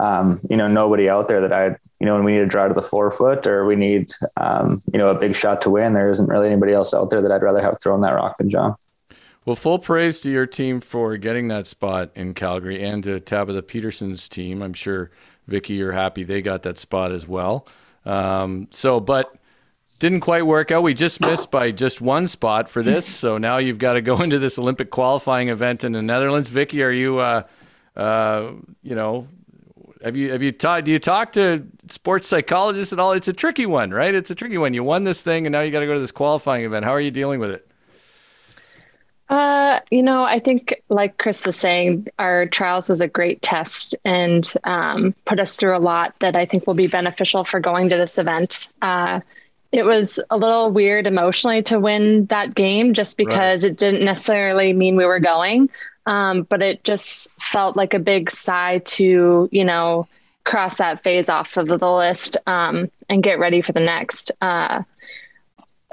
um, 0.00 0.38
you 0.48 0.56
know 0.56 0.68
nobody 0.68 1.08
out 1.08 1.28
there 1.28 1.40
that 1.40 1.52
I 1.52 1.76
you 2.00 2.06
know 2.06 2.14
when 2.14 2.24
we 2.24 2.32
need 2.32 2.38
to 2.38 2.46
drive 2.46 2.70
to 2.70 2.74
the 2.74 2.82
four-foot 2.82 3.46
or 3.46 3.64
we 3.66 3.76
need 3.76 4.10
um, 4.38 4.80
you 4.92 4.98
know 4.98 5.08
a 5.08 5.18
big 5.18 5.34
shot 5.34 5.62
to 5.62 5.70
win 5.70 5.94
there 5.94 6.10
isn't 6.10 6.28
really 6.28 6.46
anybody 6.46 6.72
else 6.72 6.94
out 6.94 7.10
there 7.10 7.22
that 7.22 7.32
I'd 7.32 7.42
rather 7.42 7.62
have 7.62 7.80
thrown 7.80 8.00
that 8.02 8.12
rock 8.12 8.36
than 8.38 8.50
John. 8.50 8.76
Well, 9.44 9.56
full 9.56 9.80
praise 9.80 10.20
to 10.20 10.30
your 10.30 10.46
team 10.46 10.80
for 10.80 11.16
getting 11.16 11.48
that 11.48 11.66
spot 11.66 12.12
in 12.14 12.32
Calgary 12.32 12.82
and 12.84 13.02
to 13.02 13.18
Tabitha 13.18 13.62
Peterson's 13.62 14.28
team. 14.28 14.62
I'm 14.62 14.72
sure 14.72 15.10
Vicky, 15.48 15.74
you're 15.74 15.92
happy 15.92 16.24
they 16.24 16.42
got 16.42 16.62
that 16.62 16.78
spot 16.78 17.12
as 17.12 17.28
well. 17.28 17.66
Um, 18.04 18.68
so, 18.70 19.00
but 19.00 19.34
didn't 19.98 20.20
quite 20.20 20.46
work 20.46 20.70
out. 20.70 20.82
We 20.82 20.94
just 20.94 21.20
missed 21.20 21.50
by 21.50 21.70
just 21.70 22.00
one 22.00 22.26
spot 22.26 22.68
for 22.68 22.82
this. 22.82 23.06
So 23.06 23.38
now 23.38 23.58
you've 23.58 23.78
got 23.78 23.94
to 23.94 24.00
go 24.00 24.16
into 24.22 24.38
this 24.38 24.58
Olympic 24.58 24.90
qualifying 24.90 25.48
event 25.48 25.84
in 25.84 25.92
the 25.92 26.02
Netherlands. 26.02 26.48
Vicky, 26.48 26.82
are 26.82 26.90
you, 26.90 27.18
uh, 27.18 27.42
uh, 27.96 28.52
you 28.82 28.94
know, 28.94 29.28
have 30.02 30.16
you 30.16 30.32
have 30.32 30.42
you 30.42 30.50
talked? 30.50 30.84
Do 30.84 30.90
you 30.90 30.98
talk 30.98 31.32
to 31.32 31.64
sports 31.88 32.26
psychologists 32.26 32.92
at 32.92 32.98
all? 32.98 33.12
It's 33.12 33.28
a 33.28 33.32
tricky 33.32 33.66
one, 33.66 33.92
right? 33.92 34.14
It's 34.14 34.30
a 34.30 34.34
tricky 34.34 34.58
one. 34.58 34.74
You 34.74 34.82
won 34.82 35.04
this 35.04 35.22
thing, 35.22 35.46
and 35.46 35.52
now 35.52 35.60
you 35.60 35.70
got 35.70 35.80
to 35.80 35.86
go 35.86 35.94
to 35.94 36.00
this 36.00 36.10
qualifying 36.10 36.64
event. 36.64 36.84
How 36.84 36.90
are 36.90 37.00
you 37.00 37.12
dealing 37.12 37.38
with 37.38 37.50
it? 37.50 37.70
Uh, 39.32 39.80
you 39.90 40.02
know, 40.02 40.24
I 40.24 40.40
think, 40.40 40.82
like 40.90 41.16
Chris 41.16 41.46
was 41.46 41.56
saying, 41.56 42.08
our 42.18 42.44
trials 42.44 42.90
was 42.90 43.00
a 43.00 43.08
great 43.08 43.40
test 43.40 43.94
and 44.04 44.46
um, 44.64 45.14
put 45.24 45.40
us 45.40 45.56
through 45.56 45.74
a 45.74 45.80
lot 45.80 46.14
that 46.20 46.36
I 46.36 46.44
think 46.44 46.66
will 46.66 46.74
be 46.74 46.86
beneficial 46.86 47.42
for 47.42 47.58
going 47.58 47.88
to 47.88 47.96
this 47.96 48.18
event. 48.18 48.68
Uh, 48.82 49.20
it 49.72 49.84
was 49.84 50.20
a 50.28 50.36
little 50.36 50.70
weird 50.70 51.06
emotionally 51.06 51.62
to 51.62 51.80
win 51.80 52.26
that 52.26 52.54
game 52.54 52.92
just 52.92 53.16
because 53.16 53.64
right. 53.64 53.72
it 53.72 53.78
didn't 53.78 54.04
necessarily 54.04 54.74
mean 54.74 54.96
we 54.96 55.06
were 55.06 55.18
going. 55.18 55.70
Um, 56.04 56.42
but 56.42 56.60
it 56.60 56.84
just 56.84 57.32
felt 57.40 57.74
like 57.74 57.94
a 57.94 57.98
big 57.98 58.30
sigh 58.30 58.80
to, 58.84 59.48
you 59.50 59.64
know, 59.64 60.08
cross 60.44 60.76
that 60.76 61.02
phase 61.02 61.30
off 61.30 61.56
of 61.56 61.68
the 61.68 61.90
list 61.90 62.36
um, 62.46 62.90
and 63.08 63.22
get 63.22 63.38
ready 63.38 63.62
for 63.62 63.72
the 63.72 63.80
next. 63.80 64.30
Uh, 64.42 64.82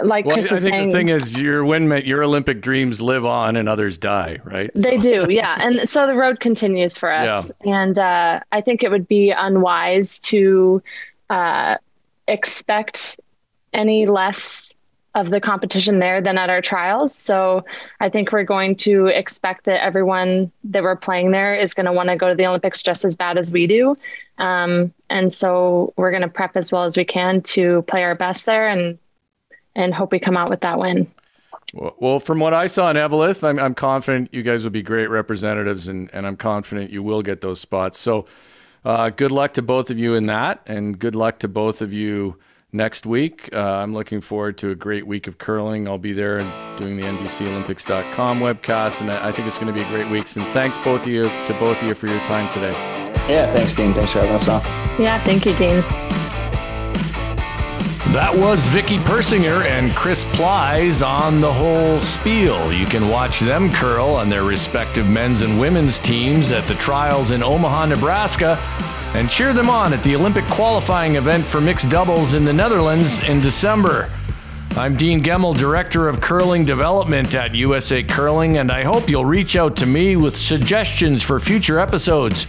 like 0.02 0.26
well, 0.26 0.36
Chris 0.36 0.52
I 0.52 0.58
think 0.58 0.74
saying, 0.74 0.90
the 0.90 0.94
thing 0.94 1.10
is, 1.10 1.38
your 1.38 1.66
win, 1.66 1.90
your 2.06 2.24
Olympic 2.24 2.62
dreams 2.62 3.02
live 3.02 3.26
on, 3.26 3.56
and 3.56 3.68
others 3.68 3.98
die, 3.98 4.40
right? 4.44 4.72
They 4.76 4.98
so. 4.98 5.02
do, 5.02 5.28
yeah. 5.30 5.58
And 5.60 5.88
so 5.88 6.08
the 6.08 6.16
road 6.16 6.40
continues 6.40 6.98
for 6.98 7.12
us, 7.12 7.52
yeah. 7.64 7.82
and 7.82 8.00
uh, 8.00 8.40
I 8.52 8.62
think 8.62 8.84
it 8.84 8.92
would 8.92 9.08
be 9.08 9.32
unwise 9.32 10.20
to 10.20 10.82
uh, 11.30 11.78
expect 12.28 13.20
any 13.74 14.06
less 14.06 14.74
of 15.16 15.30
the 15.30 15.42
competition 15.42 16.00
there 16.00 16.22
than 16.22 16.38
at 16.38 16.50
our 16.50 16.62
trials. 16.62 17.14
So 17.16 17.66
I 18.00 18.10
think 18.10 18.32
we're 18.32 18.44
going 18.44 18.76
to 18.78 19.08
expect 19.08 19.66
that 19.66 19.84
everyone 19.84 20.52
that 20.66 20.84
we're 20.84 20.96
playing 20.96 21.32
there 21.32 21.56
is 21.56 21.74
going 21.74 21.88
to 21.88 21.92
want 21.92 22.10
to 22.10 22.16
go 22.16 22.30
to 22.30 22.36
the 22.36 22.46
Olympics 22.46 22.84
just 22.84 23.04
as 23.04 23.16
bad 23.16 23.38
as 23.38 23.52
we 23.52 23.66
do. 23.66 23.98
Um, 24.38 24.94
and 25.10 25.34
so 25.34 25.94
we're 25.98 26.12
going 26.12 26.22
to 26.22 26.30
prep 26.30 26.56
as 26.56 26.72
well 26.72 26.84
as 26.84 26.96
we 26.96 27.06
can 27.06 27.42
to 27.42 27.82
play 27.84 28.04
our 28.04 28.16
best 28.16 28.46
there 28.46 28.68
and 28.68 29.00
and 29.80 29.94
hope 29.94 30.12
we 30.12 30.20
come 30.20 30.38
out 30.38 30.50
with 30.50 30.62
that 30.62 30.78
win. 30.78 31.10
Well, 31.74 32.20
from 32.20 32.40
what 32.40 32.54
I 32.54 32.68
saw 32.68 32.90
in 32.90 32.98
Eveleth, 32.98 33.44
I'm, 33.44 33.60
I'm 33.60 33.76
confident 33.76 34.34
you 34.34 34.42
guys 34.42 34.64
will 34.64 34.72
be 34.72 34.82
great 34.82 35.08
representatives, 35.08 35.88
and, 35.88 36.10
and 36.14 36.26
I'm 36.26 36.36
confident 36.36 36.90
you 36.92 37.04
will 37.04 37.22
get 37.22 37.42
those 37.42 37.60
spots. 37.60 38.00
So, 38.00 38.26
uh, 38.86 39.10
good 39.10 39.32
luck 39.32 39.54
to 39.54 39.62
both 39.62 39.90
of 39.90 40.00
you 40.00 40.16
in 40.16 40.26
that, 40.28 40.62
and 40.66 40.98
good 40.98 41.16
luck 41.16 41.40
to 41.40 41.48
both 41.48 41.82
of 41.82 41.94
you 41.94 42.38
next 42.72 43.06
week. 43.06 43.50
Uh, 43.54 43.58
I'm 43.60 43.94
looking 43.94 44.22
forward 44.22 44.58
to 44.60 44.72
a 44.72 44.76
great 44.76 45.06
week 45.06 45.28
of 45.28 45.38
curling. 45.38 45.88
I'll 45.88 45.98
be 45.98 46.14
there 46.14 46.40
doing 46.78 46.96
the 46.96 47.04
NBCOlympics.com 47.04 48.40
webcast, 48.40 49.02
and 49.02 49.12
I 49.12 49.32
think 49.32 49.48
it's 49.48 49.58
going 49.58 49.68
to 49.68 49.74
be 49.74 49.82
a 49.82 49.90
great 49.90 50.10
week. 50.10 50.36
And 50.36 50.46
thanks 50.54 50.78
both 50.80 51.02
of 51.02 51.08
you 51.08 51.24
to 51.24 51.58
both 51.60 51.82
of 51.82 51.88
you 51.88 51.94
for 51.94 52.08
your 52.08 52.20
time 52.22 52.52
today. 52.54 52.72
Yeah, 53.30 53.52
thanks, 53.52 53.76
Dean. 53.76 53.94
Thanks 53.94 54.14
for 54.14 54.20
having 54.20 54.36
us 54.36 54.48
on. 54.48 54.62
Yeah, 55.00 55.24
thank 55.24 55.46
you, 55.46 55.56
Dean. 55.56 55.84
That 58.14 58.36
was 58.36 58.66
Vicky 58.66 58.98
Persinger 58.98 59.66
and 59.66 59.96
Chris 59.96 60.24
Plys 60.34 61.04
on 61.04 61.42
the 61.42 61.54
whole 61.54 62.00
spiel. 62.00 62.74
You 62.74 62.88
can 62.88 63.08
watch 63.08 63.40
them 63.40 63.72
curl 63.72 64.16
on 64.16 64.30
their 64.30 64.44
respective 64.44 65.08
men's 65.08 65.44
and 65.44 65.60
women's 65.60 66.00
teams 66.00 66.52
at 66.52 66.68
the 66.68 66.74
trials 66.74 67.30
in 67.30 67.44
Omaha, 67.44 67.86
Nebraska 67.86 68.58
and 69.14 69.30
cheer 69.30 69.54
them 69.54 69.70
on 69.70 69.94
at 69.94 70.04
the 70.04 70.16
Olympic 70.16 70.44
qualifying 70.46 71.18
event 71.18 71.46
for 71.46 71.62
mixed 71.62 71.92
doubles 71.92 72.34
in 72.34 72.46
the 72.46 72.52
Netherlands 72.54 73.24
in 73.30 73.42
December. 73.42 74.10
I'm 74.76 74.96
Dean 74.98 75.22
Gemmell, 75.22 75.56
Director 75.56 76.08
of 76.08 76.20
Curling 76.20 76.66
Development 76.66 77.36
at 77.36 77.54
USA 77.54 78.02
Curling, 78.02 78.58
and 78.58 78.72
I 78.72 78.86
hope 78.86 79.08
you'll 79.08 79.24
reach 79.24 79.56
out 79.56 79.76
to 79.78 79.86
me 79.86 80.16
with 80.16 80.36
suggestions 80.36 81.22
for 81.22 81.40
future 81.40 81.80
episodes 81.80 82.48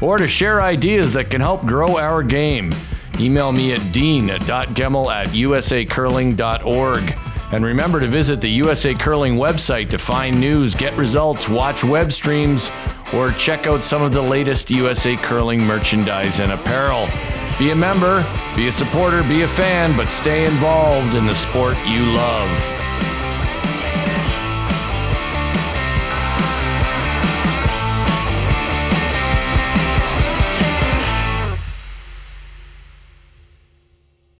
or 0.00 0.16
to 0.16 0.26
share 0.26 0.62
ideas 0.62 1.12
that 1.12 1.30
can 1.30 1.42
help 1.42 1.66
grow 1.66 1.98
our 1.98 2.22
game. 2.22 2.72
Email 3.20 3.52
me 3.52 3.72
at 3.72 3.92
dean.gemmell 3.92 5.12
at 5.12 5.28
usacurling.org. 5.28 7.18
And 7.52 7.64
remember 7.64 8.00
to 8.00 8.06
visit 8.06 8.40
the 8.40 8.48
USA 8.48 8.94
Curling 8.94 9.36
website 9.36 9.90
to 9.90 9.98
find 9.98 10.40
news, 10.40 10.74
get 10.74 10.96
results, 10.96 11.48
watch 11.48 11.84
web 11.84 12.10
streams, 12.10 12.70
or 13.12 13.30
check 13.32 13.66
out 13.66 13.84
some 13.84 14.00
of 14.00 14.12
the 14.12 14.22
latest 14.22 14.70
USA 14.70 15.16
Curling 15.16 15.60
merchandise 15.60 16.40
and 16.40 16.52
apparel. 16.52 17.06
Be 17.58 17.70
a 17.70 17.76
member, 17.76 18.24
be 18.56 18.68
a 18.68 18.72
supporter, 18.72 19.22
be 19.24 19.42
a 19.42 19.48
fan, 19.48 19.94
but 19.96 20.10
stay 20.10 20.46
involved 20.46 21.14
in 21.14 21.26
the 21.26 21.34
sport 21.34 21.76
you 21.86 22.02
love. 22.16 22.81